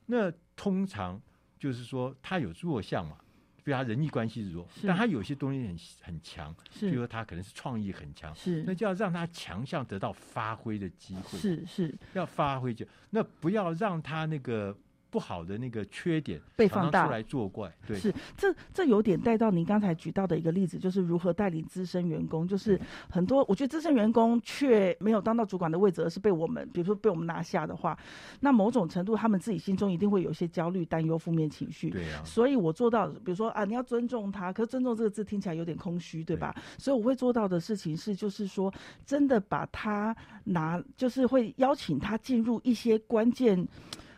[0.07, 1.21] 那通常
[1.59, 3.17] 就是说，他有弱项嘛，
[3.63, 4.51] 比如他人际关系是。
[4.51, 5.77] 弱，但他有些东西很
[6.13, 11.95] 很强，比如说他可能是创意很强，是那就要让他强项得到发挥的机会，是是。
[12.13, 14.77] 要发挥就那不要让他那个。
[15.13, 22.47] 不好的那个缺点被放大出来作怪，对，是这这有点带到您刚才举到的一个例子，就是如何带领资深员工。
[22.47, 27.95] 就是很多我觉得资深员工却没有当到主管的位置，而是被我们，比如说被我们拿下的话，
[28.39, 31.91] 那某种程度他们自己心中一定会有一些焦虑、担忧、负面情绪。
[31.91, 36.51] 对啊，所以我做到，比如说啊，你要尊重他，可是尊重这个字听起来有点空虚，对吧？
[36.55, 38.73] 对，所以我会做到的事情是，就是说
[39.05, 43.67] 真的把他拿，就是会邀请他进入一些关键。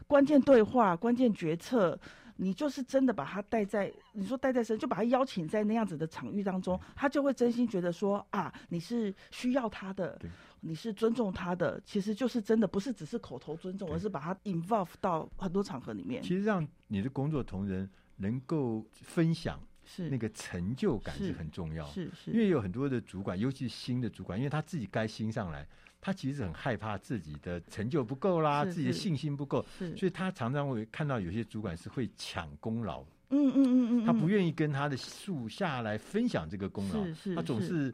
[0.08, 1.98] 关键对话、关键决策，
[2.38, 10.20] 你就是真的把他带在，你说带在身，就把他邀请在那样子的场域当中，他就会真心觉得说啊，你是需要他的，
[10.62, 16.22] 你是尊重他的，其实就是真的不是只是口头尊重，而是把他 involve 到很多场合里面。
[16.22, 25.68] 其实让你的工作同仁能够分享，是那个成就感是很重要，是是，是，因为有很多的主管，尤其是新的主管，因为他自己该新上来。
[26.02, 29.66] 他其实很害怕自己的成就不够啦，自己的信心不够，
[29.98, 33.02] 所以他常常会看到有些主管是会抢功劳。
[33.30, 37.04] 嗯嗯嗯嗯，他不愿意跟他的属下来分享这个功劳，
[37.36, 37.92] 他总是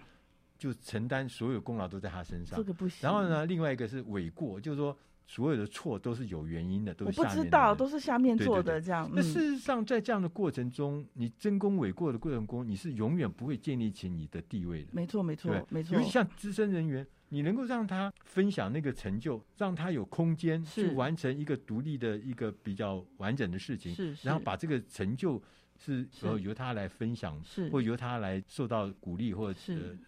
[0.57, 2.57] 就承担所有功劳都在他身上。
[2.57, 2.99] 这个不行。
[3.01, 4.97] 然后呢，另外一个是诿过，就是说
[5.27, 7.33] 所有的错都是有原因的，都是下面的。
[7.33, 9.09] 我不知道，都是下面做的这样。
[9.13, 14.89] 那事实上，在这样的过程中，你争功诿过的过程中，你是永远不会建立起你的地位的。
[14.91, 15.97] 没错，没错，没错。
[15.97, 17.05] 尤其像资深人员。
[17.33, 25.41] 你能够让他分享那个成就，让他有空间去完成一个独立的一个比较完整的事情，是是然后把这个成就
[25.77, 29.57] 是由由他来分享，是或由他来受到鼓励或者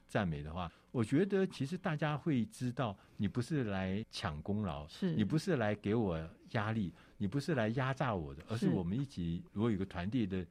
[0.06, 6.18] 赞美的话，我觉得其实大家会知道，你不是来抢功劳，是你不是来给我
[6.52, 10.46] 压力，你不是来压榨我的，而是我们一起如果有个团队的。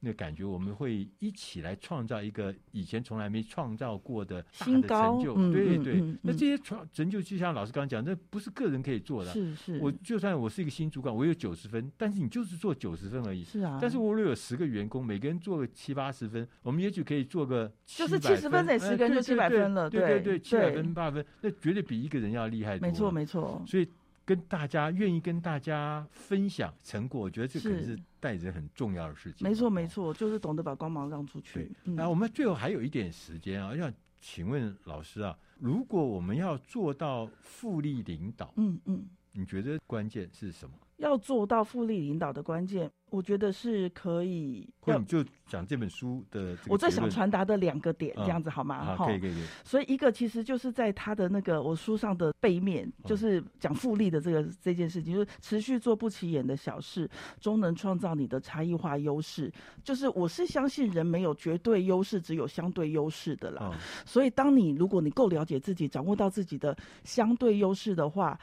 [0.00, 5.34] 那感觉，我们会一起来创造一个以前从来没创造过的大的成就。
[5.36, 9.32] 嗯、对对、嗯嗯，那这些创成就，就像老师刚刚讲，那不是个人可以做的。
[9.32, 13.42] 是是，我就算我是一个新主管，我有九十分，但是你就是做九十分而已。
[13.42, 13.78] 是啊。
[13.80, 19.90] 但是我如果有十个员工，每个人做个七八十分，我们也许可以做个就是七十分，得十个人就七百分了。
[19.90, 22.86] 对对对，七百分八分，那绝对比一个人要厉害多。
[22.86, 23.62] 没错没错。
[23.66, 23.88] 所以。
[24.28, 29.46] 跟大家愿意跟大家分享成果，我觉得这可能是带着很重要的事情。
[29.46, 31.70] 没错，没错，就是懂得把光芒让出去。
[31.84, 40.74] 那、嗯、我们最后还有一点时间啊，要请问老师啊，如果我们要做到复利领导，嗯嗯，你觉得关键是什么？
[40.98, 44.68] 要做到复利领导的关键，我觉得是可以。
[44.80, 48.96] 或者你就讲这本书的，我最想传达的两个点，嗯、这样子好吗？
[48.96, 49.42] 好，可以可以可以。
[49.64, 57.08] 所以一个其实就是在他的那个我书上的背面，就是讲复利的这个这件事情，就是持续做不起眼的小事，
[57.40, 59.52] 终能创造你的差异化优势。
[59.84, 63.70] 就是我是相信人没有绝对优势，只有相对优势的啦。
[63.72, 68.36] 嗯、所以当你如果你够了解自己，掌握到自己的相对优势的话。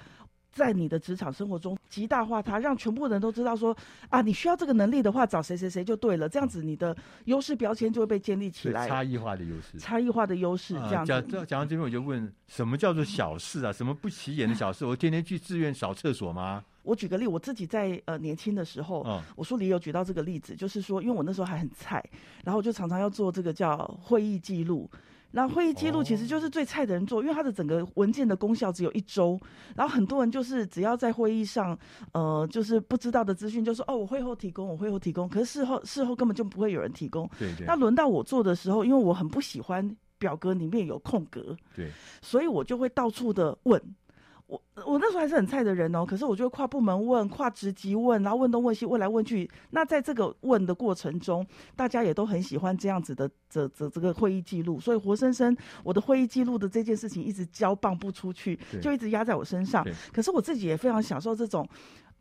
[0.55, 3.75] 在你的职场生活中极大化它，让全部人都知道说
[4.07, 6.29] 啊，你需要这个能力的话，找谁谁谁就对了。
[6.29, 6.95] 这样子你的
[7.25, 8.87] 优势标签就会被建立起来。
[8.87, 11.11] 差异化的优势，差异化的优势，这样子。
[11.11, 13.73] 讲讲到这边，我就问，什么叫做小事啊？
[13.73, 14.85] 什么不起眼的小事？
[14.85, 16.63] 我天天去自愿扫厕所吗？
[16.83, 22.01] 我举个例，我自己在呃年轻的时候，嗯，我书里有举到这个例子，就是说，因为我那时候还很菜，
[22.45, 24.89] 然后我就常常要做这个叫会议记录。
[25.35, 29.37] 然后会议记录其实就是最菜的人做，因为它的整个文件的功效只有一周。
[29.75, 31.77] 然后很多人就是只要在会议上，
[32.13, 35.27] 呃，就是不知道的资讯，就说哦，我会后提供，我会后提供。
[35.27, 37.29] 可是事后事后根本就不会有人提供。
[37.37, 37.67] 对对。
[37.67, 43.81] 那轮到我做的时候，因为我很不喜欢表格里面有空格，对，所以我就会到处的问。
[44.47, 49.49] 我我那时候还是很菜的人哦，可是我就跨部门问、跨职级问，然后问东问西，问来问去。
[49.71, 59.83] 那在这个问的过程中，大家也都很喜欢这样子的这这这个会议记录，所以活生生我的会议记录的这件事情一直交棒不出去，就一直压在我身上。
[60.13, 61.67] 可是我自己也非常享受这种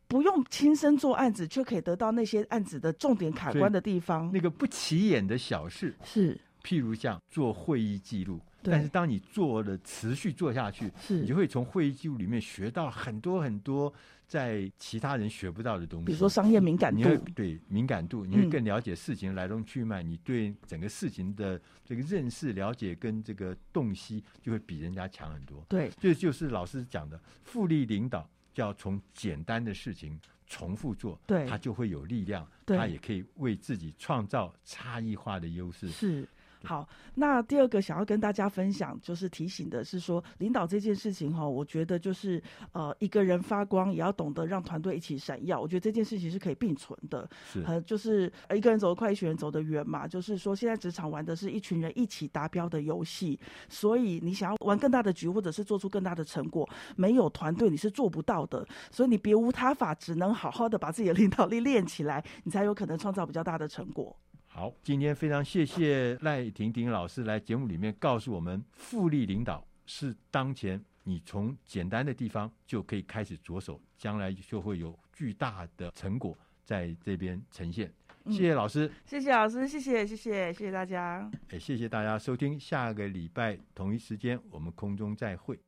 [0.08, 4.30] 不用亲身做案子，却可以得到那些案子的重点卡关的地方。
[4.32, 8.40] 那个不起眼的小事，是譬如像做会议记录。
[8.72, 13.92] 但是当你做了持续做下去，是你就会从会议记录里面学到很多很多
[14.26, 16.06] 在其他人学不到的东西。
[16.06, 25.64] 比如说商业敏感度，你会对敏感度，你会更了解事情来龙去脉，嗯、你对整个事情的这个认识、了解跟这个洞悉，就会比人家强很多。
[25.68, 35.88] 对，这就是老师讲的复利领导，就要从简单的事情重复做，对，他就会有力量，对他也可以为自己创造差异化的优势。
[35.88, 36.26] 是。
[36.64, 42.42] 好，那第二个想要跟大家分享，就是提醒的是说，领导这件事情哈，我觉得就是
[42.72, 45.60] 呃，一个人发光，也要懂得让团队一起闪耀。
[45.60, 50.08] 我觉得这件事情是可以并存的，是，呃，就是一个人走得快，一群人走得远嘛。
[50.08, 53.38] 就是说，现在职场玩的是一群人一起达标的游戏，
[53.68, 58.66] 所以你想要玩更大的局，或者是做出更大的成果，没有团队你是做不到的。
[58.90, 64.16] 所以你别无他法，只能好好的把自己的领导力练起来，你才有可能创造比较大的成果。
[64.56, 77.92] 好，今天非常谢谢赖婷婷老师来节目里面告诉我们，复利领导是当前你从简单的地方就可以开始着手，将来就会有巨大的成果在这边呈现。
[78.26, 81.28] 谢谢老师，嗯、谢谢老师，谢谢谢谢谢谢大家。
[81.48, 85.58] 哎，谢谢大家收听，下个礼拜同一时间我们空中再会。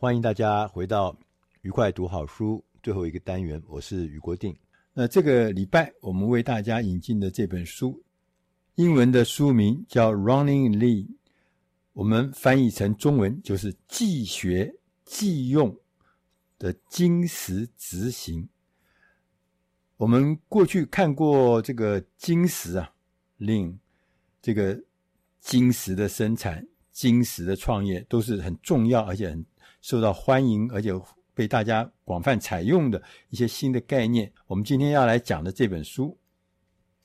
[0.00, 1.14] 欢迎大家回到
[1.60, 4.56] 愉快读好书最后一个单元，我是余国定。
[4.94, 8.02] 那这个礼拜我们为大家引进的这本书，
[8.76, 11.04] 英文的书名叫《Running Lean》，
[11.92, 14.74] 我们翻译成中文就是“既学
[15.04, 15.78] 既用”
[16.58, 18.48] 的精实执行。
[19.98, 22.90] 我们过去看过这个精实啊
[23.38, 23.76] ，Lean，
[24.40, 24.82] 这个
[25.42, 29.44] 精实的生产、精实的创业都是很重要，而且很。
[29.80, 30.90] 受到欢迎，而且
[31.34, 36.18] 被大家广泛采用的一些新的概念，我们今天要来讲的这本书，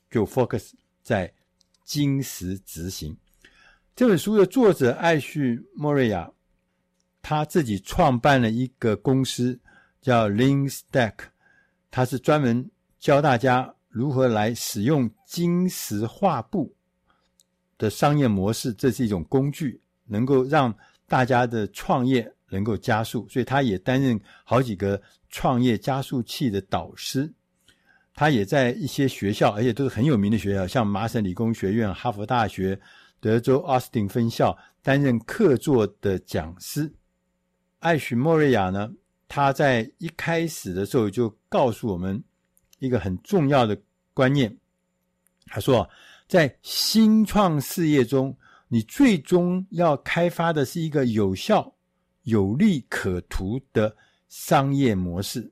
[0.10, 0.72] 就 focus
[1.02, 1.32] 在
[1.84, 3.16] 金石执行。
[3.96, 6.30] 这本书的作者艾旭莫瑞亚，
[7.22, 9.58] 他自己创办了一个公司
[10.02, 11.14] 叫 Lean Stack，
[11.90, 12.70] 他是专门
[13.00, 16.76] 教大家如何来使用金石画布
[17.78, 20.76] 的商业模式，这是一种工具，能够让
[21.08, 22.35] 大家的创业。
[22.50, 27.34] 能够加速，所以他也担任好几个创业加速器的导师。
[28.14, 32.80] 他也在一些学校，而且都是很有名的学校，像麻省理工学院、哈佛大学、
[33.20, 36.94] 德州奥斯汀分校担任客座的讲师。
[37.80, 38.90] 艾许·莫瑞亚呢，
[39.28, 42.24] 他在一开始的时候就告诉我们
[42.80, 43.78] 一个很重要的
[44.14, 44.58] 观念，
[45.48, 45.90] 他说，
[46.26, 48.36] 在新创事业中，
[48.70, 51.75] 你最终要开发的是一个有效、
[52.26, 53.98] 有利可图的
[54.28, 55.52] 商业模式。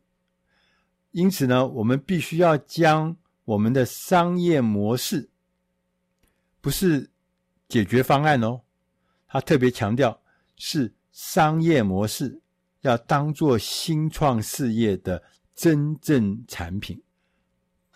[1.09, 3.15] 因此呢，我们必须要将
[3.45, 5.30] 我们的商业模式，
[6.61, 7.09] 不是
[7.67, 8.61] 解决方案哦，
[9.28, 10.21] 他特别强调
[10.55, 12.41] 是商业模式，
[12.82, 15.21] 要当做新创事业的
[15.55, 17.01] 真正产品。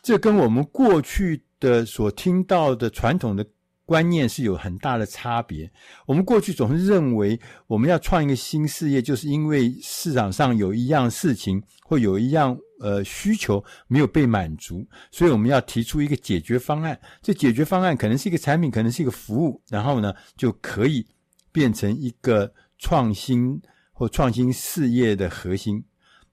[0.03, 3.45] 这跟我们过去的所听到的传统的
[3.87, 5.67] 观念是有很大的差别。
[6.05, 12.55] 我们过去总是认为，我们要创一个新事业，就是因为市场上有一样事情或有一样。
[12.79, 16.95] 呃，需求没有被满足，所以我们要提出一个解决方案。
[17.23, 21.03] 这解决方案可能是一个产品，可能是一个服务，然后呢，就可以
[21.51, 23.59] 变成一个创新
[23.91, 25.83] 或创新事业的核心。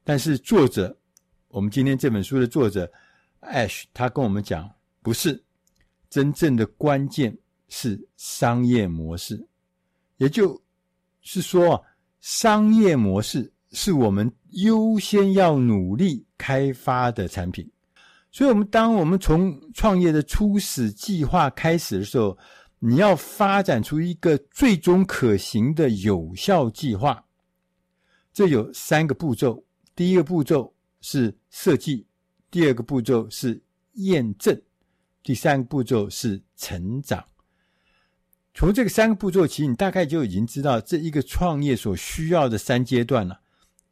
[0.05, 0.95] 但是作者，
[1.49, 2.93] 我们今天这本书的作者
[3.41, 5.43] Ash，他跟我们讲，不是，
[6.11, 7.35] 真正的关键
[7.77, 9.45] 是商业模式，
[10.19, 10.63] 也就
[11.23, 11.85] 是说，
[12.21, 13.51] 商业模式。
[13.77, 17.69] 是我们优先要努力开发的产品，
[18.31, 22.39] 所以，我们当我们从创业的初始计划开始的时候，
[22.79, 27.25] 你要发展出一个最终可行的有效计划。
[28.33, 29.61] 这有三个步骤：
[29.97, 32.07] 第一个步骤是设计，
[32.53, 33.61] 第二个步骤是
[33.95, 34.57] 验证，
[35.25, 37.25] 第三个步骤是成长。
[38.55, 43.41] 从这个三个步骤起，你大概就已经知道这一个创业所需要的三阶段了。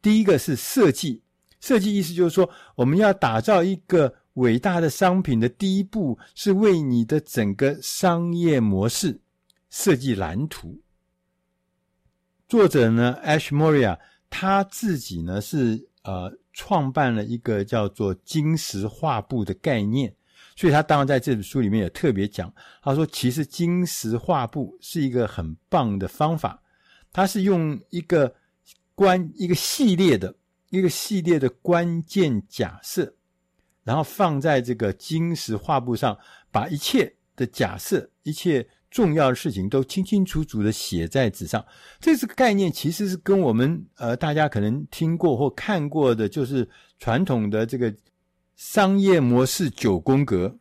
[0.01, 1.21] 第一个是设计，
[1.59, 9.19] 设计意思就是说，我们要打造一个伟大的商品的第一步，是为你的整个商业模式
[9.69, 10.79] 设计蓝图。
[12.47, 13.99] 作者呢，Ashmoria，
[14.29, 20.15] 他自己呢是呃创办了一个叫做金石画布的概念，
[20.55, 26.61] 所以他当然在这本书里面也特别讲，他说其实金石画布是一个很棒的方法，
[27.11, 28.33] 它是用一个。
[28.95, 30.31] 关一个系列的
[30.69, 33.11] 一个系列的关键假设，
[33.83, 36.15] 然后放在这个金石画布上，
[36.51, 41.65] 把一切的假设、一切重要的事情都清清楚楚的写在纸上。
[41.99, 47.91] 这这个概念其实是跟我们呃大家可能听过或看过的，就是传统的这个
[48.65, 50.57] 商业模式九宫格。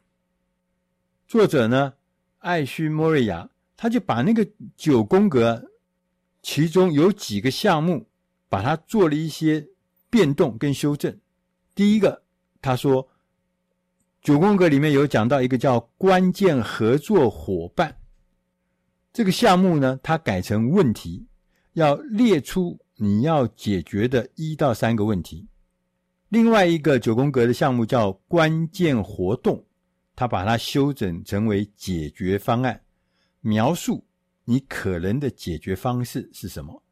[1.29, 1.95] 作者呢，
[2.39, 4.45] 艾须莫瑞亚，他就把那个
[4.77, 5.71] 九宫格
[6.43, 8.09] 其中有几个项目。
[8.49, 9.67] 把它做了一些
[10.11, 11.17] 变动跟修正。
[11.75, 12.23] 第一个，
[12.61, 13.09] 他说
[14.21, 17.97] 九宫格里面有讲到一个叫关键合作伙伴
[19.11, 21.25] 这个项目呢，他改成问题，
[21.73, 25.47] 要列出你要解决的一到三个问题。
[26.33, 29.63] 另外一个九宫格的项目叫关键活动，
[30.17, 32.83] 他把它修整成为解决方案，
[33.43, 34.03] 描述
[34.47, 36.83] 你可能的解决方式是什么。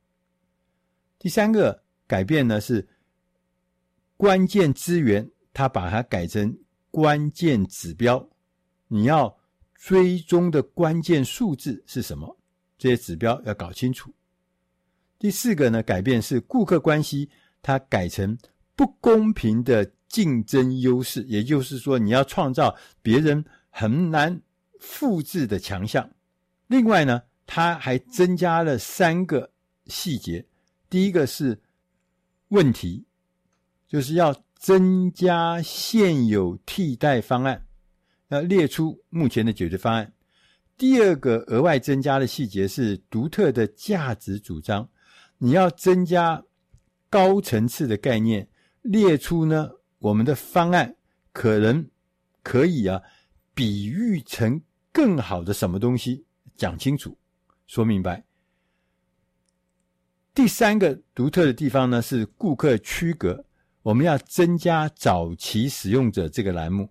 [1.19, 2.87] 第三个改变呢是
[4.19, 6.55] 关键资源，他把它改成
[6.91, 8.29] 关键指标，
[8.89, 9.35] 你要
[9.75, 12.39] 追踪的关键数字是什么？
[12.77, 14.13] 这些指标要搞清楚。
[15.19, 17.31] 第四个呢改变是顾客关系，
[17.63, 18.37] 它改成
[18.81, 24.41] 不公平的竞争优势，也就是说你要创造别人很难
[24.79, 26.11] 复制的强项。
[26.67, 29.53] 另外呢，它还增加了三个
[29.89, 30.47] 细节。
[30.89, 31.61] 第一个是
[32.49, 33.05] 问题，
[33.87, 37.67] 就是要增加现有替代方案，
[38.29, 40.11] 要列出目前的解决方案。
[40.79, 44.89] 第二个额外增加的细节是独特的价值主张，
[45.37, 46.43] 你要增加
[47.11, 48.49] 高层次的概念，
[48.83, 50.97] 列出呢我们的方案
[51.33, 51.87] 可能
[52.43, 53.01] 可以啊
[53.55, 54.61] 比喻成
[54.93, 56.25] 更好的什么东西，
[56.57, 57.17] 讲清楚，
[57.67, 58.25] 说明白。
[60.33, 63.45] 第三个独特的地方呢，是顾客区隔。
[63.83, 66.89] 我们要增加早期使用者这个栏目，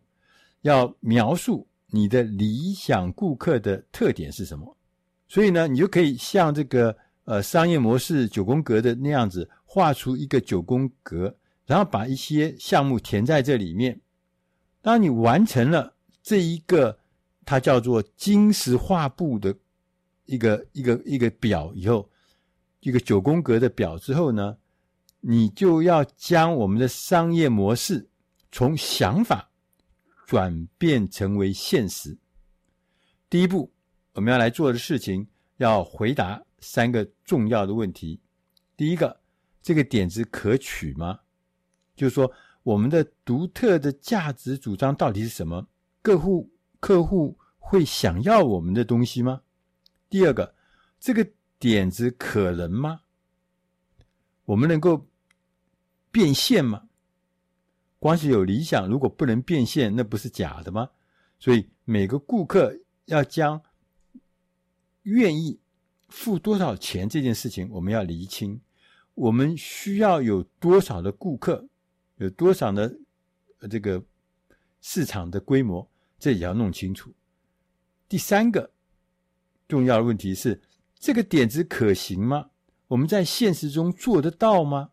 [0.61, 4.77] 要描述你的理想顾客的特点是什么。
[5.27, 11.35] 所以呢，你就可以像这个呃商业模式九宫格的那样子，画出一个九宫格，
[11.69, 14.01] 然后把一些项目填在这里面。
[14.81, 15.93] 当你完成了
[16.23, 16.97] 这一个，
[17.45, 19.55] 它叫做金石画布的
[20.25, 22.09] 一个一个一个表以后。
[22.81, 24.57] 一个九宫格的表之后呢，
[25.19, 28.07] 你就要将我们的商业模式
[28.53, 29.51] 从想法
[30.25, 32.17] 转变成为现实。
[33.29, 33.69] 第一步，
[34.13, 38.17] 我们要来做的事情，要回答三个重要的问题。
[38.77, 39.19] 第一个，
[39.61, 41.19] 这个点子可取吗？
[41.99, 42.31] 就是说，
[42.63, 45.67] 我们的独特的价值主张到底是什么？
[46.01, 49.41] 客户客户会想要我们的东西吗？
[50.09, 50.55] 第二个，
[50.97, 51.29] 这个
[51.59, 53.01] 点子可能吗？
[54.45, 55.05] 我们能够
[56.09, 56.83] 变现吗？
[57.99, 60.89] 光是有理想，如果不能变现，那不是假的吗？
[61.37, 62.73] 所以每个顾客
[63.07, 63.61] 要将
[65.03, 65.59] 愿意
[66.07, 68.61] 付多少钱这件事情，我们要厘清。
[69.15, 71.67] 我们需要有多少的顾客，
[72.19, 72.95] 有多少的
[73.69, 74.01] 这个
[74.79, 77.13] 市场的规模，这也要弄清楚。
[78.07, 78.71] 第三个
[79.67, 80.61] 重要的问题是：
[80.95, 82.49] 这个点子可行吗？
[82.87, 84.91] 我们在现实中做得到吗？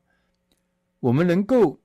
[1.00, 1.80] 我们能够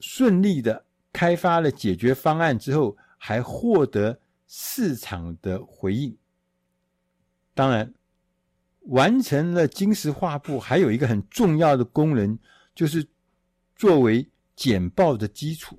[0.00, 6.16] 顺利的开发了解决方案之后，还获得市场的回应？
[7.54, 7.92] 当然。
[8.90, 12.38] 完成了金石画布，还有一个很重要的功能，
[12.72, 13.04] 就是
[13.74, 15.78] 作为简报的基础，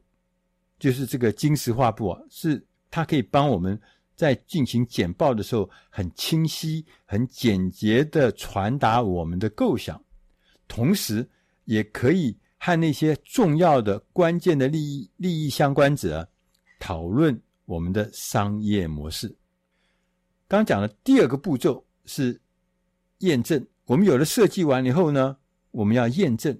[0.79, 3.77] 就是这个金石画布啊，是它可以帮我们
[4.15, 10.01] 在进行简报的时候，很清晰、很简洁的传达我们的构想，
[10.67, 11.27] 同时
[11.65, 16.25] 也可以和那些重要的、关键的利益利益相关者
[16.79, 19.35] 讨论我们的商业模式。
[20.47, 22.39] 刚讲的第二个步骤是。
[23.21, 25.35] 验证，我们有了设计完以后呢，
[25.71, 26.55] 我们要验证，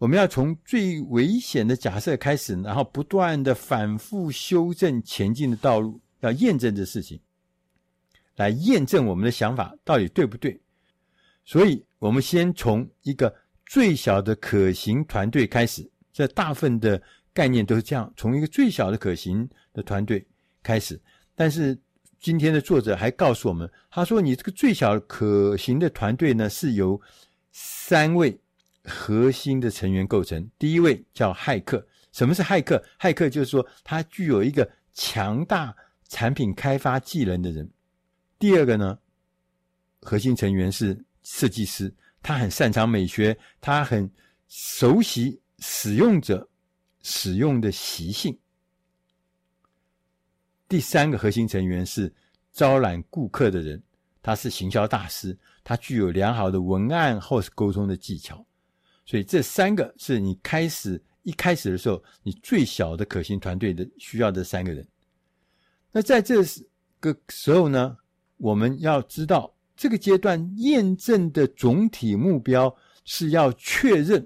[0.00, 7.20] 我们要从最危险的假设开始，然后不断的反复修正前进的道路，要验证这事情，
[8.36, 10.58] 来验证我们的想法到底对不对。
[11.44, 13.34] 所以，我们先从一个
[13.66, 17.00] 最小的可行团队开始，这大部分的
[17.34, 20.26] 概念都是这样，从一个最小的可行的团队
[20.62, 20.98] 开始，
[21.34, 21.78] 但是。
[22.22, 27.00] 今天的作者还告诉我们，他说：“你这个最小可行的团队呢，是由
[27.50, 28.38] 三位
[28.84, 30.50] 核心的成员构成。
[30.58, 31.86] 第一位叫骇客。
[32.12, 32.82] 什么是骇客？
[32.98, 35.74] 骇客就是说他具有一个强大
[36.08, 37.70] 产品开发技能的人。
[38.38, 38.98] 第二个呢，
[40.00, 44.10] 核心成员是设计师，他很擅长美学，他很
[44.48, 46.48] 熟悉使用者
[47.02, 48.36] 使用的习性。”
[50.66, 52.12] 第三个核心成员是
[52.52, 53.80] 招揽顾客的人，
[54.22, 58.44] 他是行销大师，他具有良好的文案或是沟通的技巧，
[59.10, 64.86] 所以这三个是你开始一开始的时候，你最小的可行团队的需要的三个人。
[65.90, 66.40] 那在这
[67.00, 67.96] 个时候呢，
[68.36, 72.72] 我们要知道这个阶段验证的总体目标
[73.04, 74.24] 是要确认、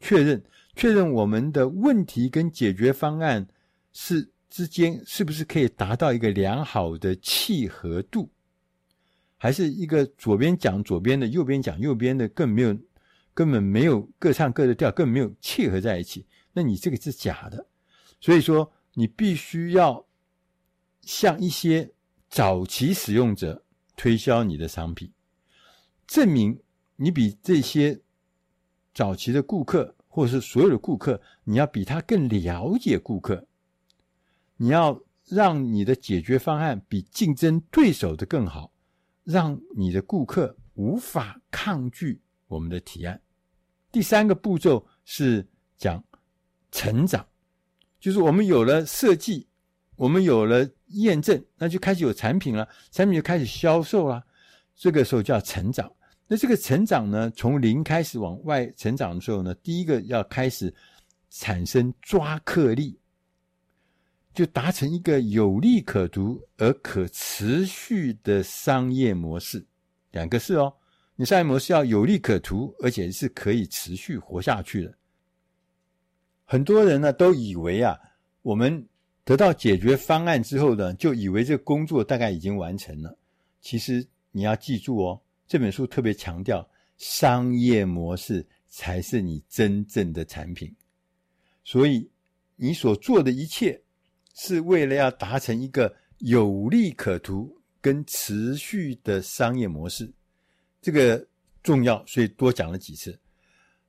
[0.00, 0.42] 确认、
[0.74, 3.46] 确认我们的问题跟解决方案
[3.92, 4.26] 是。
[4.48, 8.30] 之间是不是可以达到一个良好的契合度？
[9.36, 12.74] 还是一个左边讲左边的，右边讲右边的，更没有，
[13.36, 16.26] 根本没有各唱各的调，更没有契合在一起。
[16.54, 17.66] 那你这个是假的。
[18.18, 20.06] 所以说，你必须要
[21.02, 21.92] 向一些
[22.30, 23.62] 早期使用者
[23.94, 25.12] 推销你的商品，
[26.06, 26.58] 证明
[26.96, 28.00] 你比这些
[28.94, 33.46] 早期的顾客，或者是所有的顾客，你要比他更了解顾客。
[34.56, 38.72] 你要让你的解决方案比竞争对手的更好，
[39.24, 43.20] 让你的顾客无法抗拒我们的提案。
[43.96, 45.42] 第三个步骤是
[45.78, 46.04] 讲
[46.70, 47.26] 成长，
[47.98, 49.48] 就是我们有了设计，
[49.94, 54.22] 我们有了验证，那就开始有产品了，产品就开始销售了。
[54.74, 55.90] 这个时候叫成长。
[56.26, 60.74] 那这个成长呢，从零开始往外成长的时候呢，第一个要开始
[61.30, 63.00] 产生抓客力。
[64.34, 69.66] 就达成一个有利可图而可持续的商业模式，
[70.10, 70.70] 两个是哦。
[71.16, 74.94] 你商业模式要有利可图，而且是可以持续活下去的。
[76.44, 77.98] 很多人呢都以为啊，
[78.42, 78.86] 我们
[79.24, 83.18] 得到解决方案之后呢，就以为这个工作大概已经完成了。
[83.60, 90.72] 其实你要记住哦，这本书特别强调，商业模式才是你真正的产品。
[91.64, 92.08] 所以
[92.54, 93.80] 你所做的一切。
[94.38, 100.12] 是为了要达成一个有利可图跟持续的商业模式，
[100.86, 101.26] 这个
[101.64, 103.18] 重要，所以多讲了几次。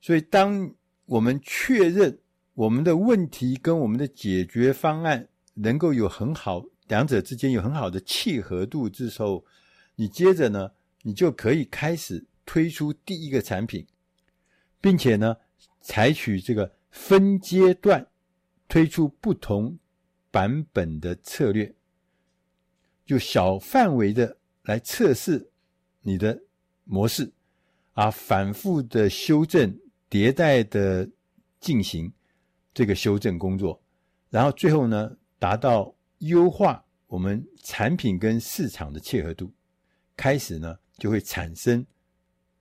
[0.02, 0.74] 所以，当
[1.06, 2.18] 我们确认
[2.56, 9.46] 我们的问题跟我们的解决方案能够有很好，两者之间有很好的契合度之后，
[9.94, 10.72] 你接着呢，
[11.04, 13.86] 你就可以开始推出第一个产品，
[14.82, 15.38] 并且呢，
[15.80, 18.08] 采取这个分阶段
[18.68, 19.78] 推出不同。
[20.30, 21.74] 版本的策略，
[23.06, 25.50] 就小范围的来测试
[26.02, 26.40] 你的
[26.88, 27.32] 模式，
[27.94, 29.78] 啊，反复的修正、
[30.10, 31.08] 迭代的
[31.60, 32.12] 进行
[32.74, 33.80] 这个修正工作，
[34.30, 39.52] 然后最后呢，达到优化我们产品跟市场的契合度，
[40.16, 41.86] 开始呢就会产生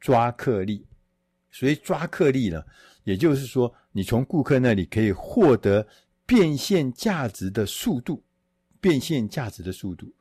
[0.01, 0.85] 抓客力。
[1.51, 2.63] 所以抓客力呢，
[3.05, 5.87] 也就是说，你从顾客那里可以获得
[6.27, 8.23] 变现价值的速度，
[8.79, 10.13] 变现价值的速度，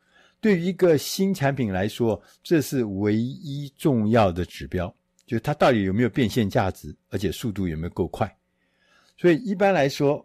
[0.46, 8.32] 对于一个新产品来说，这是唯一重要的指标，就是它到底有没有变现价值，而且速度有没有够快。
[9.18, 10.24] 所以一般来说，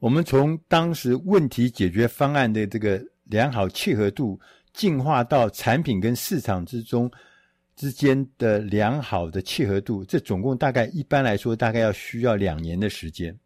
[0.00, 4.40] 我们从当时问题解决方案的这个良好契合度，
[4.72, 7.08] 进化到产品跟市场之中。
[7.76, 13.36] 之间的良好的契合度，这总共大概一般来说大概要需要两年的时间。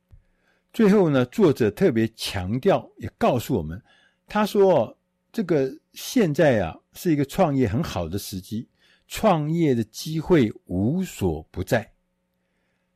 [0.73, 3.79] 最后呢，作者特别强调，也告诉我们，
[4.27, 4.97] 他说
[5.31, 5.71] 这个
[6.01, 8.69] 现在啊是一个创业很好的时机，
[9.09, 11.93] 创业的机会无所不在，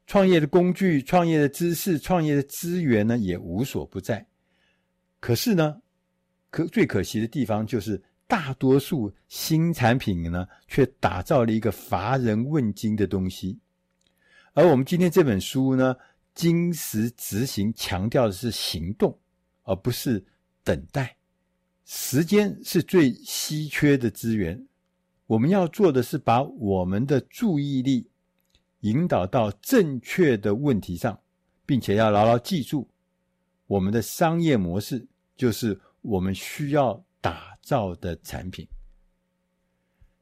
[0.06, 4.24] 创业的工具、创业的知识、创业的资源呢也无所不在。
[5.18, 5.82] 可是呢，
[6.50, 8.00] 可最可惜的地方就是。
[8.28, 13.58] 大多数新产品呢，却打造了一个乏人问津的东西。
[14.54, 15.94] 而我们今天这本书呢，
[16.34, 19.14] 金石执行，强调的是行动，
[19.64, 20.24] 而不是
[20.64, 21.14] 等待。
[21.94, 24.66] 时间是最稀缺的资源，
[25.26, 28.08] 我们要做的是把我们的注意力
[28.80, 31.20] 引导到正确的问题上，
[31.66, 32.88] 并且要牢牢记住，
[33.66, 38.66] 我们的商业模式就是我们需要打造的产品。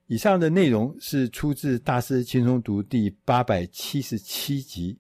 [0.08, 4.98] 以上的内容是出自《大师轻松读》第八百七十七集，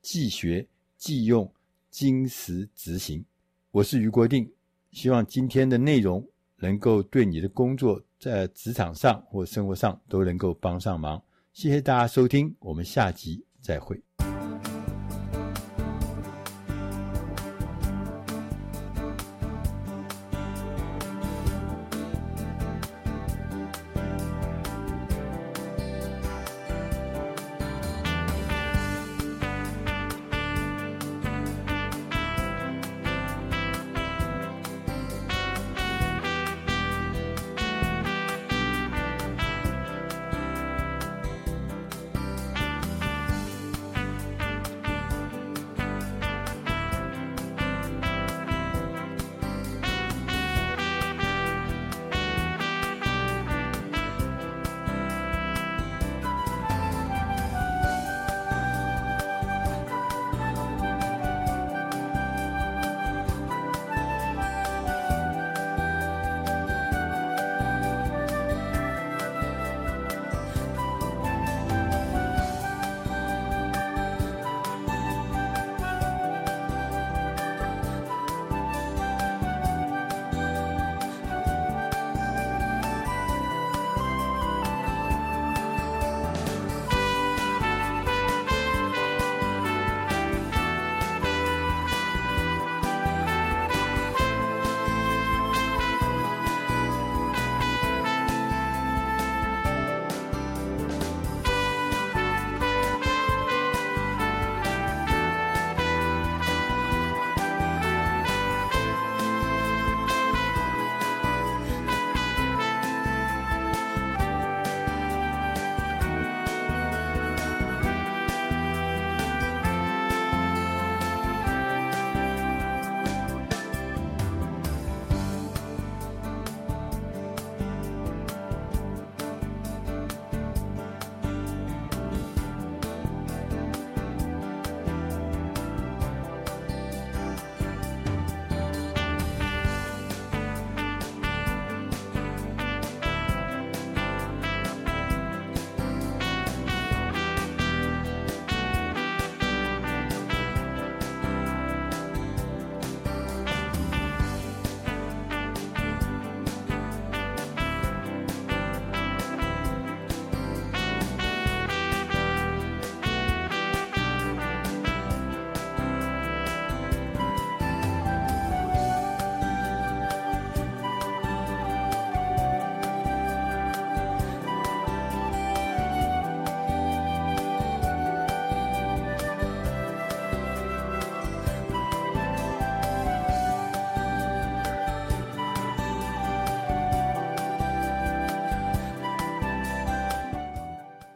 [0.00, 1.52] 既学既用，
[1.90, 3.22] 精实执行。
[3.70, 4.50] 我是于国定，
[4.96, 6.26] 希望今天的内容
[6.56, 11.22] 能够对你的工作在职场上或生活上都能够帮上忙。
[11.52, 14.05] 谢谢大家收听，我们下集再会。